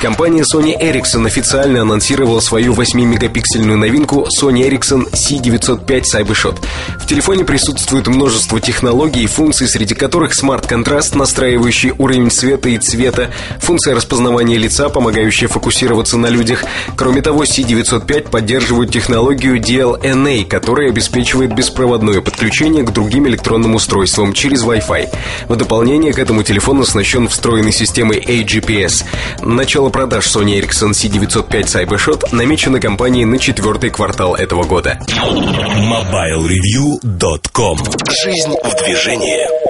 Компания 0.03 0.43
Sony 0.43 0.75
Ericsson 0.77 1.25
официально 1.27 1.83
анонсировала 1.83 2.41
свою 2.41 2.75
8-мегапиксельную 2.75 3.77
новинку 3.77 4.27
Sony 4.41 4.69
Ericsson 4.69 5.09
C905 5.13 6.03
Cybershot. 6.13 6.59
В 6.99 7.07
телефоне 7.07 7.45
присутствует 7.45 8.09
множество 8.09 8.61
технологий 8.61 9.23
и 9.23 9.29
функций, 9.29 9.69
среди 9.69 9.95
которых 9.95 10.35
смарт-контраст, 10.35 11.15
настраивающий 11.15 11.93
уровень 11.97 12.33
света 12.33 12.69
и 12.69 12.79
цвета, 12.79 13.31
функция 13.61 13.95
распознавания 13.95 14.59
лица, 14.59 14.89
помогающая 14.89 15.47
фокусироваться 15.47 16.19
на 16.19 16.27
людях. 16.27 16.65
Кроме 16.97 17.23
того, 17.23 17.45
C905 17.45 18.31
поддерживает 18.31 18.91
технологию 18.91 19.61
DLNA, 19.61 20.47
которая 20.47 20.91
обеспечивает 20.91 21.44
обеспечивает 21.45 21.55
беспроводное 21.55 22.21
подключение 22.21 22.85
к 22.85 22.93
другим 22.93 23.27
электронным 23.29 23.75
устройствам 23.75 24.33
через 24.33 24.65
Wi-Fi. 24.65 25.09
В 25.49 25.57
дополнение 25.57 26.13
к 26.13 26.19
этому 26.19 26.43
телефон 26.43 26.81
оснащен 26.81 27.29
встроенной 27.29 27.71
системой 27.73 28.21
AGPS. 28.21 29.05
Начало 29.43 29.91
продаж 29.91 30.27
Sony 30.27 30.61
Ericsson 30.61 30.91
C905 30.91 31.65
Cybershot 31.65 32.25
намечено 32.33 32.81
компанией 32.81 33.27
на 33.27 33.39
четвертый 33.39 33.91
квартал 33.91 34.35
этого 34.35 34.65
года. 34.65 34.99
MobileReview.com 35.09 37.79
Жизнь 38.25 38.57
в 38.63 38.75
движении. 38.85 39.64